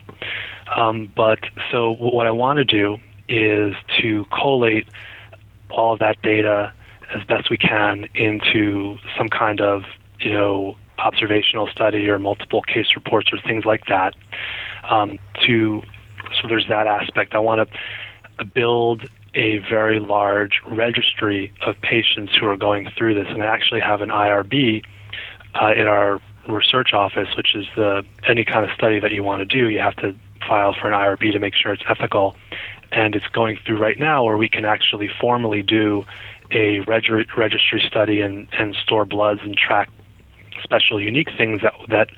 [0.75, 1.41] Um, but
[1.71, 4.87] so what I want to do is to collate
[5.71, 6.73] all of that data
[7.15, 9.83] as best we can into some kind of
[10.21, 14.15] you know observational study or multiple case reports or things like that.
[14.89, 15.83] Um, to
[16.41, 17.35] so there's that aspect.
[17.35, 17.69] I want
[18.39, 23.47] to build a very large registry of patients who are going through this, and I
[23.47, 24.83] actually have an IRB
[25.61, 29.41] uh, in our research office, which is the any kind of study that you want
[29.41, 30.15] to do, you have to
[30.47, 32.37] file for an IRB to make sure it's ethical.
[32.93, 36.05] And it's going through right now where we can actually formally do
[36.51, 39.91] a reg- registry study and, and store bloods and track
[40.63, 42.09] special unique things that that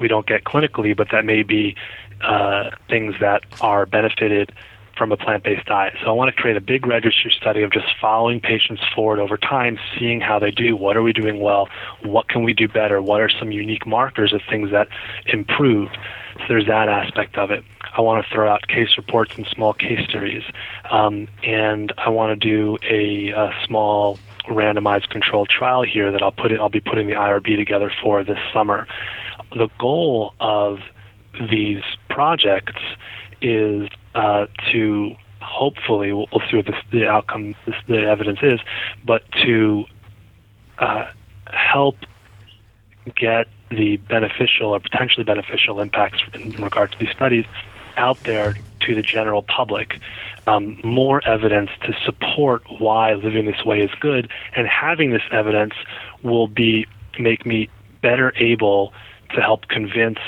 [0.00, 1.74] we don't get clinically, but that may be
[2.22, 4.52] uh, things that are benefited
[4.96, 5.94] from a plant-based diet.
[6.02, 9.36] So I want to create a big registry study of just following patients forward over
[9.36, 11.68] time, seeing how they do, what are we doing well,
[12.02, 14.88] what can we do better, what are some unique markers of things that
[15.26, 15.96] improved.
[16.38, 17.64] So there's that aspect of it.
[17.96, 20.42] I want to throw out case reports and small case series,
[20.90, 24.18] um, and I want to do a, a small
[24.48, 28.38] randomized controlled trial here that I'll put I'll be putting the IRB together for this
[28.52, 28.86] summer.
[29.50, 30.80] The goal of
[31.50, 32.82] these projects
[33.40, 38.58] is uh, to hopefully we'll, see what the outcome this, the evidence is,
[39.04, 39.84] but to
[40.78, 41.06] uh,
[41.46, 41.96] help
[43.14, 47.44] get the beneficial or potentially beneficial impacts in regard to these studies
[47.96, 50.00] out there to the general public.
[50.46, 55.74] Um, more evidence to support why living this way is good, and having this evidence
[56.22, 56.86] will be
[57.18, 57.68] make me
[58.02, 58.92] better able
[59.34, 60.18] to help convince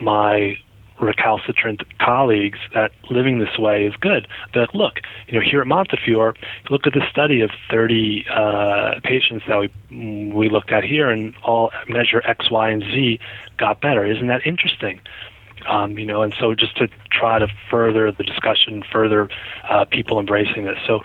[0.00, 0.58] my
[1.00, 4.28] recalcitrant colleagues that living this way is good.
[4.54, 6.34] That look, you know, here at Montefiore,
[6.70, 9.70] look at the study of 30 uh, patients that we
[10.32, 13.18] we looked at here, and all measure X, Y, and Z
[13.56, 14.04] got better.
[14.04, 15.00] Isn't that interesting?
[15.68, 19.28] Um, you know, and so just to try to further the discussion, further
[19.68, 20.78] uh, people embracing this.
[20.86, 21.00] So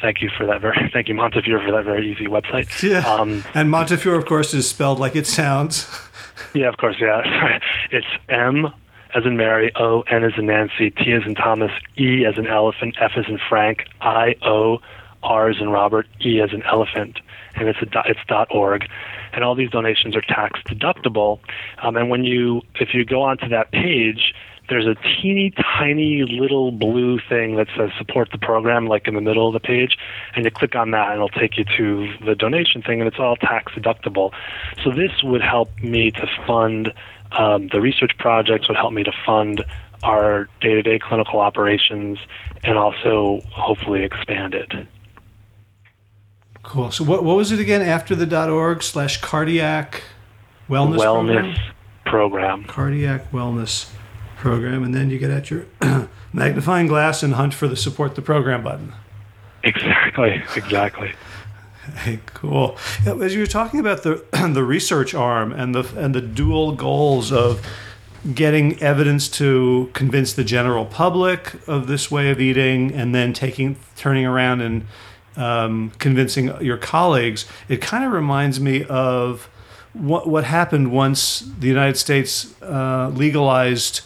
[0.00, 0.90] Thank you for that very.
[0.92, 2.68] Thank you, Montefiore, for that very easy website.
[2.88, 3.00] Yeah.
[3.00, 5.88] Um, and Montefiore, of course, is spelled like it sounds.
[6.54, 6.96] yeah, of course.
[7.00, 7.58] Yeah,
[7.90, 8.72] it's M
[9.14, 12.46] as in Mary, O N as in Nancy, T as in Thomas, E as in
[12.46, 14.78] elephant, F as in Frank, I O
[15.22, 17.20] R as in Robert, E as in elephant,
[17.54, 18.84] and it's a it's dot org,
[19.32, 21.40] and all these donations are tax deductible.
[21.82, 24.34] Um, and when you if you go onto that page,
[24.68, 29.20] there's a teeny tiny little blue thing that says support the program like in the
[29.20, 29.96] middle of the page.
[30.34, 33.18] And you click on that and it'll take you to the donation thing and it's
[33.18, 34.32] all tax deductible.
[34.84, 36.92] So this would help me to fund
[37.32, 39.64] um, the research projects would help me to fund
[40.02, 42.18] our day-to-day clinical operations
[42.62, 44.72] and also hopefully expand it
[46.62, 50.02] cool so what, what was it again after the org slash cardiac
[50.68, 51.54] wellness, wellness
[52.04, 52.64] program?
[52.64, 53.90] program cardiac wellness
[54.38, 55.66] program, and then you get at your
[56.32, 58.94] magnifying glass and hunt for the support the program button.
[59.64, 61.12] Exactly, exactly.
[61.96, 62.76] Hey, cool.
[63.06, 67.32] As you were talking about the the research arm and the and the dual goals
[67.32, 67.64] of
[68.34, 73.76] getting evidence to convince the general public of this way of eating, and then taking
[73.96, 74.86] turning around and
[75.36, 79.48] um, convincing your colleagues, it kind of reminds me of
[79.92, 84.02] what what happened once the United States uh, legalized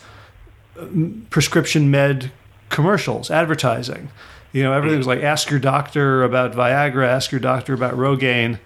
[1.30, 2.30] prescription med
[2.68, 4.09] commercials, advertising.
[4.53, 8.59] You know, everything was like ask your doctor about Viagra, ask your doctor about Rogaine.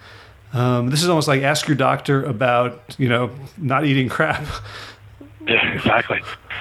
[0.53, 4.45] Um, this is almost like ask your doctor about you know not eating crap.
[5.49, 6.21] Yeah, exactly.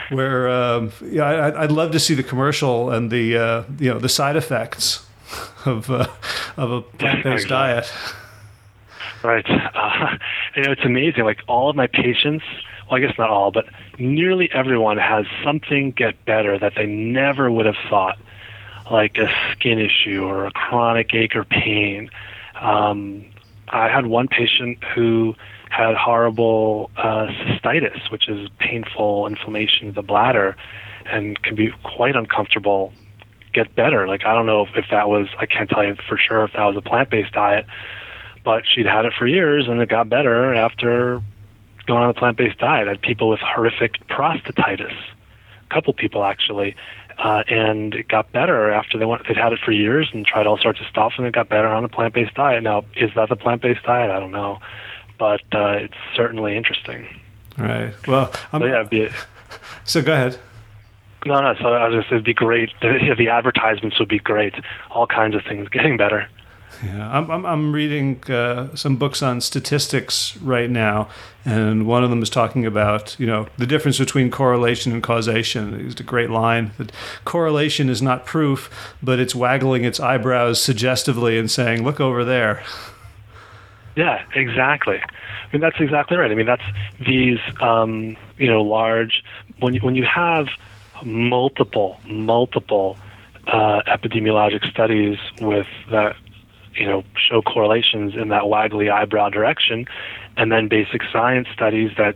[0.10, 3.98] Where um, yeah, I, would love to see the commercial and the uh, you know
[3.98, 5.04] the side effects
[5.66, 6.06] of uh,
[6.56, 7.50] of a plant based exactly.
[7.50, 7.92] diet.
[9.24, 9.46] Right.
[9.50, 10.18] Uh,
[10.56, 11.24] you know, it's amazing.
[11.24, 12.46] Like all of my patients
[12.90, 13.66] well, I guess not all, but
[13.98, 18.18] nearly everyone has something get better that they never would have thought,
[18.92, 22.10] like a skin issue or a chronic ache or pain.
[22.60, 23.26] Um,
[23.70, 25.36] I had one patient who
[25.70, 30.56] had horrible uh, cystitis, which is painful inflammation of the bladder,
[31.06, 32.94] and can be quite uncomfortable.
[33.54, 34.08] Get better.
[34.08, 35.28] Like I don't know if, if that was.
[35.40, 37.66] I can't tell you for sure if that was a plant-based diet,
[38.44, 41.22] but she'd had it for years and it got better after
[41.88, 42.88] going on a plant-based diet.
[42.88, 46.76] I had people with horrific prostatitis, a couple people actually,
[47.18, 49.28] uh, and it got better after they went.
[49.28, 51.68] They'd had it for years and tried all sorts of stuff, and it got better
[51.68, 52.64] on a plant-based diet.
[52.64, 54.12] Now, is that the plant-based diet?
[54.12, 54.60] I don't know,
[55.18, 57.08] but uh, it's certainly interesting.
[57.58, 57.94] Right.
[58.08, 58.84] Well, I'm, so, yeah.
[58.84, 59.10] Be,
[59.86, 60.38] so go ahead.
[61.26, 61.56] No, no.
[61.56, 62.72] So I was just, it'd be great.
[62.82, 64.54] The, the advertisements would be great.
[64.92, 66.28] All kinds of things getting better.
[66.84, 71.10] Yeah, I'm, I'm, I'm reading uh, some books on statistics right now,
[71.44, 75.88] and one of them is talking about you know the difference between correlation and causation.
[75.88, 76.92] It's a great line that
[77.24, 82.64] correlation is not proof, but it's waggling its eyebrows suggestively and saying, "Look over there."
[83.96, 84.98] Yeah, exactly.
[84.98, 86.30] I mean, that's exactly right.
[86.30, 86.66] I mean, that's
[87.06, 89.24] these um, you know large
[89.60, 90.48] when you, when you have
[91.04, 92.98] multiple multiple
[93.48, 96.16] uh, epidemiologic studies with that
[96.76, 99.86] you know show correlations in that waggly eyebrow direction,
[100.38, 102.16] and then basic science studies that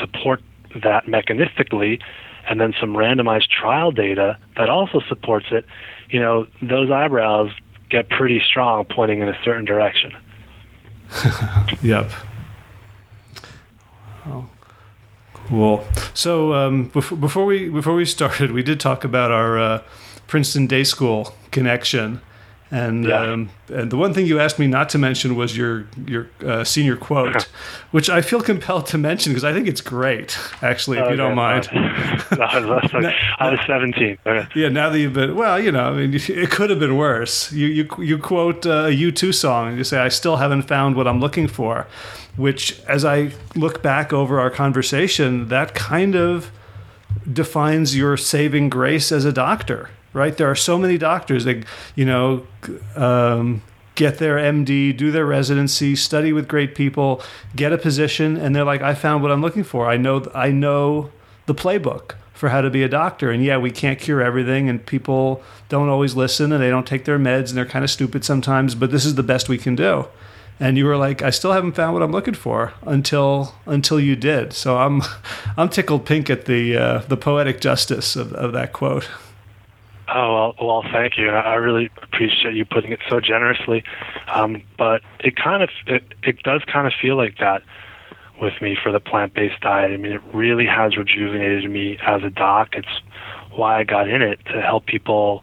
[0.00, 0.42] support
[0.82, 2.00] that mechanistically,
[2.48, 5.64] and then some randomized trial data that also supports it.
[6.10, 7.50] You know, those eyebrows
[7.90, 10.12] get pretty strong, pointing in a certain direction.
[11.82, 12.10] yep.
[14.26, 14.48] Oh,
[15.34, 15.84] cool.
[16.14, 19.82] So um, before, before we before we started, we did talk about our uh,
[20.26, 22.20] Princeton Day School connection.
[22.70, 23.20] And yeah.
[23.20, 26.64] um, and the one thing you asked me not to mention was your your uh,
[26.64, 27.42] senior quote,
[27.92, 30.36] which I feel compelled to mention because I think it's great.
[30.62, 31.68] Actually, if okay, you don't mind.
[31.72, 34.18] I was seventeen.
[34.26, 34.48] Okay.
[34.60, 37.52] Yeah, now that you've been well, you know, I mean, it could have been worse.
[37.52, 40.62] You you you quote uh, a U two song and you say, "I still haven't
[40.62, 41.86] found what I'm looking for,"
[42.36, 46.50] which, as I look back over our conversation, that kind of
[47.32, 50.36] defines your saving grace as a doctor right?
[50.36, 51.64] There are so many doctors that,
[51.94, 52.46] you know,
[52.96, 53.62] um,
[53.96, 57.22] get their MD, do their residency, study with great people,
[57.54, 59.86] get a position, and they're like, I found what I'm looking for.
[59.88, 61.10] I know, I know
[61.44, 63.30] the playbook for how to be a doctor.
[63.30, 67.04] And yeah, we can't cure everything, and people don't always listen, and they don't take
[67.04, 68.74] their meds, and they're kind of stupid sometimes.
[68.74, 70.06] But this is the best we can do.
[70.58, 74.16] and you were like, "I still haven't found what I'm looking for until until you
[74.16, 75.02] did." So I'm
[75.56, 79.08] I'm tickled pink at the uh, the poetic justice of, of that quote.
[80.08, 81.30] Oh well, well, thank you.
[81.30, 83.82] I really appreciate you putting it so generously.
[84.32, 87.62] Um, but it kind of it it does kind of feel like that
[88.40, 89.90] with me for the plant-based diet.
[89.90, 92.70] I mean, it really has rejuvenated me as a doc.
[92.74, 93.00] It's
[93.50, 95.42] why I got in it to help people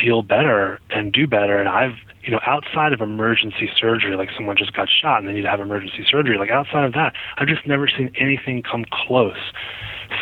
[0.00, 1.58] feel better and do better.
[1.58, 1.94] And I've
[2.28, 5.48] you know, outside of emergency surgery, like someone just got shot and they need to
[5.48, 9.38] have emergency surgery, like outside of that, I've just never seen anything come close.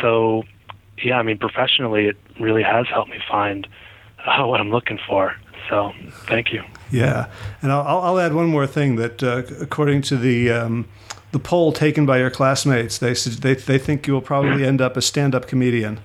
[0.01, 0.43] So,
[1.03, 3.67] yeah, I mean, professionally, it really has helped me find
[4.25, 5.35] uh, what I'm looking for.
[5.69, 5.91] So,
[6.27, 6.63] thank you.
[6.91, 7.29] Yeah,
[7.61, 10.87] and I'll, I'll add one more thing that uh, according to the um,
[11.31, 14.95] the poll taken by your classmates, they they they think you will probably end up
[14.95, 15.99] a stand-up comedian.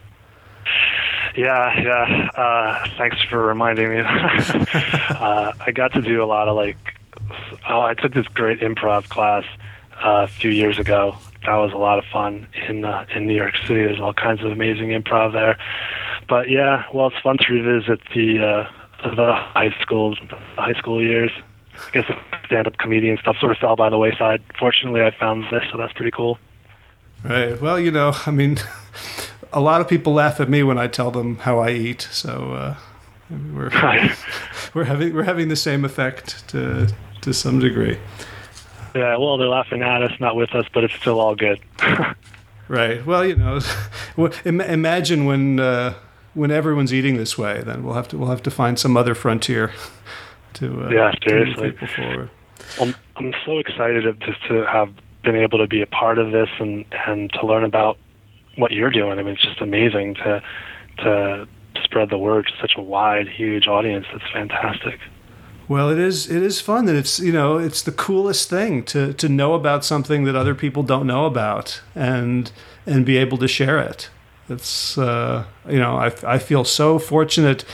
[1.36, 2.30] Yeah, yeah.
[2.34, 4.01] Uh, thanks for reminding me.
[4.01, 6.76] uh, I got to do a lot of like.
[7.68, 9.45] Oh, I took this great improv class
[10.05, 11.16] uh, a few years ago.
[11.47, 13.82] That was a lot of fun in uh, in New York City.
[13.82, 15.59] There's all kinds of amazing improv there.
[16.28, 21.03] But yeah, well, it's fun to revisit the uh, the high school the high school
[21.03, 21.30] years.
[21.74, 22.16] I guess the
[22.47, 24.43] stand-up comedian stuff sort of fell by the wayside.
[24.59, 26.38] Fortunately, I found this, so that's pretty cool.
[27.24, 27.61] Right.
[27.61, 28.59] Well, you know, I mean,
[29.53, 32.03] a lot of people laugh at me when I tell them how I eat.
[32.11, 32.76] So uh,
[33.30, 33.70] we're
[34.74, 37.99] we're having we're having the same effect to to some degree.
[38.95, 41.61] Yeah, well, they're laughing at us, not with us, but it's still all good.
[42.68, 43.05] right.
[43.07, 43.61] Well, you know,
[44.45, 45.95] imagine when uh,
[46.34, 49.14] when everyone's eating this way, then we'll have to we'll have to find some other
[49.14, 49.72] frontier
[50.55, 51.72] to uh, yeah, seriously.
[51.72, 52.30] To forward.
[52.80, 56.49] I'm I'm so excited to to have been able to be a part of this
[56.59, 57.99] and and to learn about
[58.57, 59.18] what you're doing.
[59.18, 60.43] I mean, it's just amazing to
[60.99, 61.49] to
[61.82, 64.07] spread the word to such a wide, huge audience.
[64.12, 64.99] That's fantastic.
[65.73, 66.31] Well, it is.
[66.31, 69.87] It is fun, and it's you know it's the coolest thing to to know about
[69.87, 72.53] something that other people don't know about, and
[72.85, 74.11] and be able to share it.
[74.51, 77.64] It's uh, you know I I feel so fortunate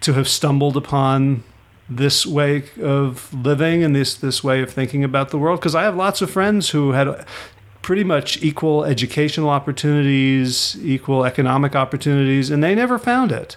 [0.00, 1.44] to have stumbled upon
[1.88, 5.84] this way of living and this this way of thinking about the world because I
[5.84, 7.24] have lots of friends who had
[7.82, 13.56] pretty much equal educational opportunities, equal economic opportunities, and they never found it.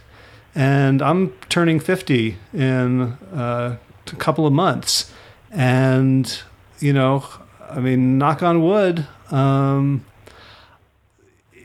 [0.54, 3.02] And I'm turning 50 in
[3.34, 3.78] uh,
[4.16, 5.12] couple of months.
[5.52, 6.40] And,
[6.80, 7.26] you know,
[7.70, 10.06] I mean, knock on wood, um,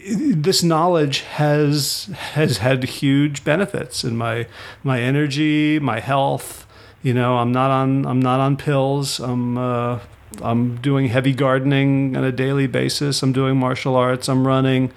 [0.04, 4.46] this knowledge has has had huge benefits in my
[4.82, 6.66] my energy, my health.
[7.02, 9.20] You know, I'm not on I'm not on pills.
[9.20, 10.00] I'm uh,
[10.40, 13.22] I'm doing heavy gardening on a daily basis.
[13.22, 14.28] I'm doing martial arts.
[14.28, 14.92] I'm running.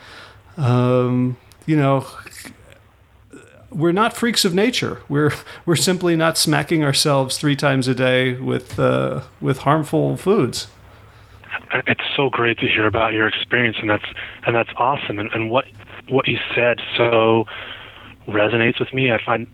[0.58, 2.06] Um, you know,
[3.76, 5.02] we're not freaks of nature.
[5.10, 5.34] We're
[5.66, 10.68] we're simply not smacking ourselves three times a day with uh, with harmful foods.
[11.88, 14.06] It's so great to hear about your experience, and that's
[14.46, 15.20] and that's awesome.
[15.20, 15.66] And, and what
[16.08, 17.46] what you said so
[18.28, 19.12] resonates with me.
[19.12, 19.46] I find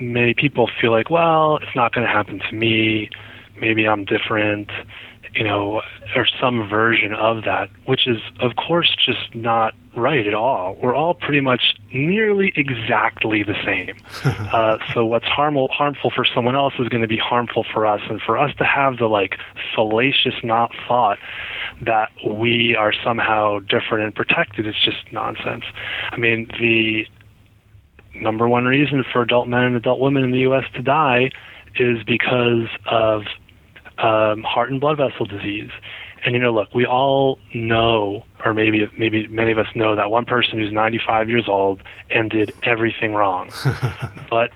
[0.00, 3.10] many people feel like, well, it's not going to happen to me.
[3.60, 4.70] Maybe I'm different
[5.34, 5.82] you know,
[6.16, 10.76] or some version of that, which is, of course, just not right at all.
[10.82, 13.96] We're all pretty much nearly exactly the same.
[14.52, 18.00] uh, so what's harmful harmful for someone else is going to be harmful for us,
[18.08, 19.36] and for us to have the like
[19.74, 21.18] fallacious not thought
[21.80, 25.64] that we are somehow different and protected is just nonsense.
[26.10, 27.06] I mean, the
[28.14, 30.64] number one reason for adult men and adult women in the U.S.
[30.74, 31.30] to die
[31.76, 33.22] is because of
[34.02, 35.70] um, heart and blood vessel disease.
[36.24, 40.10] And you know, look, we all know, or maybe maybe many of us know that
[40.10, 43.50] one person who's 95 years old and did everything wrong.
[44.30, 44.50] but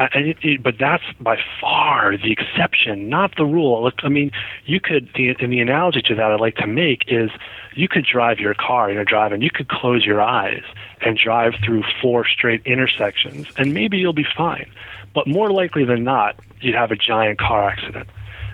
[0.00, 3.82] I, it, but that's by far the exception, not the rule.
[3.82, 4.30] Look, I mean,
[4.64, 7.30] you could, the, and the analogy to that I'd like to make is
[7.74, 10.62] you could drive your car, you know, drive, and you could close your eyes
[11.02, 14.70] and drive through four straight intersections, and maybe you'll be fine.
[15.14, 18.08] But more likely than not, you'd have a giant car accident.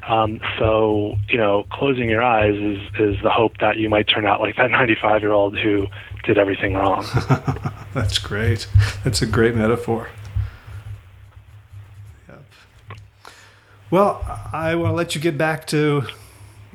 [0.07, 4.25] Um, so, you know, closing your eyes is, is the hope that you might turn
[4.25, 5.87] out like that 95 year old who
[6.25, 7.05] did everything wrong.
[7.95, 8.69] That's great.
[9.05, 10.11] That's a great metaphor.
[12.29, 12.45] Yep.
[13.91, 16.05] Well, I want to let you get back to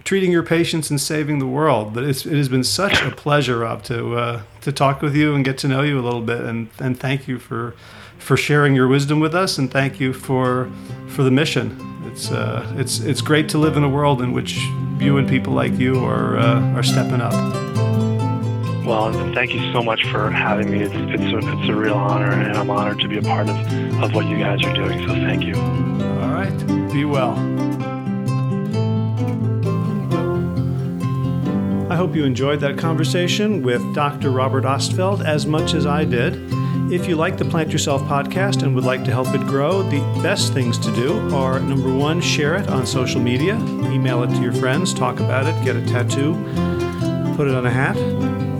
[0.03, 1.93] treating your patients and saving the world.
[1.93, 5.45] But it has been such a pleasure, Rob, to uh, to talk with you and
[5.45, 6.41] get to know you a little bit.
[6.41, 7.75] And and thank you for
[8.17, 10.71] for sharing your wisdom with us, and thank you for
[11.07, 12.00] for the mission.
[12.11, 14.57] It's uh, it's it's great to live in a world in which
[14.99, 17.31] you and people like you are uh, are stepping up.
[18.85, 20.81] Well, thank you so much for having me.
[20.81, 23.55] It's it's a, it's a real honor, and I'm honored to be a part of
[24.03, 25.07] of what you guys are doing.
[25.07, 25.55] So thank you.
[25.55, 27.31] All right, be well.
[31.89, 34.31] I hope you enjoyed that conversation with Dr.
[34.31, 36.33] Robert Ostfeld as much as I did.
[36.91, 40.01] If you like the Plant Yourself podcast and would like to help it grow, the
[40.21, 43.55] best things to do are number one, share it on social media,
[43.89, 46.33] email it to your friends, talk about it, get a tattoo,
[47.37, 47.95] put it on a hat.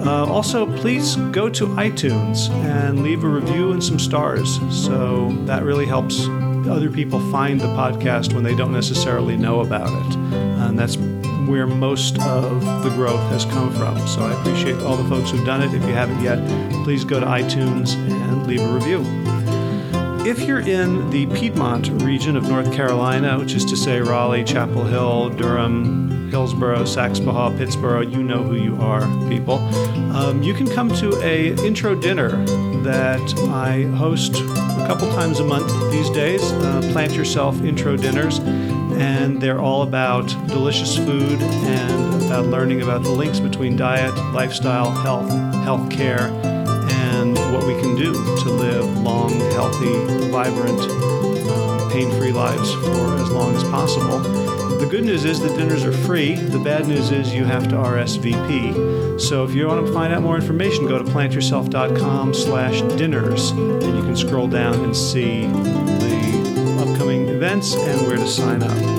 [0.07, 4.61] Uh, also, please go to iTunes and leave a review and some stars.
[4.69, 6.25] So that really helps
[6.69, 10.15] other people find the podcast when they don't necessarily know about it.
[10.15, 10.95] And that's
[11.51, 14.07] where most of the growth has come from.
[14.07, 15.73] So I appreciate all the folks who've done it.
[15.73, 16.39] If you haven't yet,
[16.85, 19.03] please go to iTunes and leave a review.
[20.25, 24.85] If you're in the Piedmont region of North Carolina, which is to say Raleigh, Chapel
[24.85, 29.55] Hill, Durham, Hillsborough, Saxapahaw, Pittsboro, you know who you are, people.
[30.15, 32.29] Um, you can come to a intro dinner
[32.83, 36.41] that I host a couple times a month these days.
[36.53, 38.39] Uh, Plant Yourself intro dinners,
[39.01, 44.91] and they're all about delicious food and about learning about the links between diet, lifestyle,
[44.91, 45.29] health,
[45.63, 46.29] health care
[47.21, 50.79] and what we can do to live long, healthy, vibrant,
[51.49, 54.19] um, pain free lives for as long as possible.
[54.79, 56.33] The good news is the dinners are free.
[56.33, 59.21] The bad news is you have to RSVP.
[59.21, 63.95] So if you want to find out more information, go to plantyourself.com slash dinners and
[63.95, 68.90] you can scroll down and see the upcoming events and where to sign up.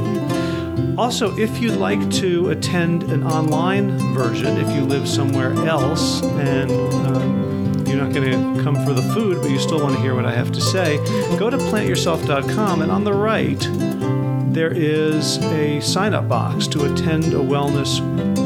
[0.99, 6.71] Also, if you'd like to attend an online version, if you live somewhere else and
[7.07, 10.15] um, you're not going to come for the food, but you still want to hear
[10.15, 10.99] what I have to say,
[11.39, 13.59] go to plantyourself.com and on the right,
[14.53, 18.01] there is a sign up box to attend a wellness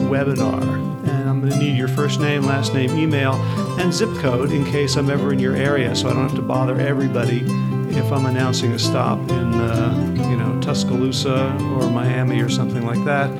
[0.08, 0.62] webinar.
[1.08, 3.34] And I'm going to need your first name, last name, email,
[3.80, 6.42] and zip code in case I'm ever in your area so I don't have to
[6.42, 7.40] bother everybody
[7.96, 13.02] if I'm announcing a stop in, uh, you know, Tuscaloosa or Miami or something like
[13.04, 13.30] that.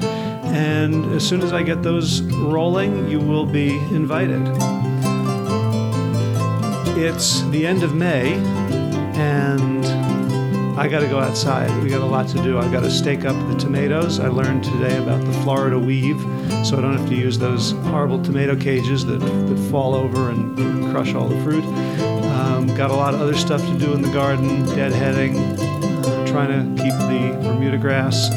[0.45, 4.41] And as soon as I get those rolling, you will be invited.
[6.99, 8.33] It's the end of May,
[9.17, 9.85] and
[10.79, 11.71] I got to go outside.
[11.83, 12.59] We got a lot to do.
[12.59, 14.19] I've got to stake up the tomatoes.
[14.19, 16.21] I learned today about the Florida weave,
[16.65, 20.57] so I don't have to use those horrible tomato cages that, that fall over and
[20.91, 21.65] crush all the fruit.
[22.67, 26.77] Um, got a lot of other stuff to do in the garden, deadheading, uh, trying
[26.77, 28.31] to keep the Bermuda grass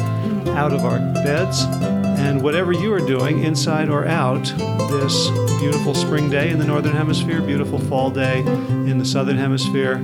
[0.50, 1.64] out of our beds.
[1.64, 4.44] And whatever you are doing, inside or out,
[4.90, 5.30] this
[5.60, 9.96] beautiful spring day in the Northern Hemisphere, beautiful fall day in the Southern Hemisphere,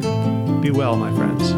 [0.60, 1.52] be well, my friends.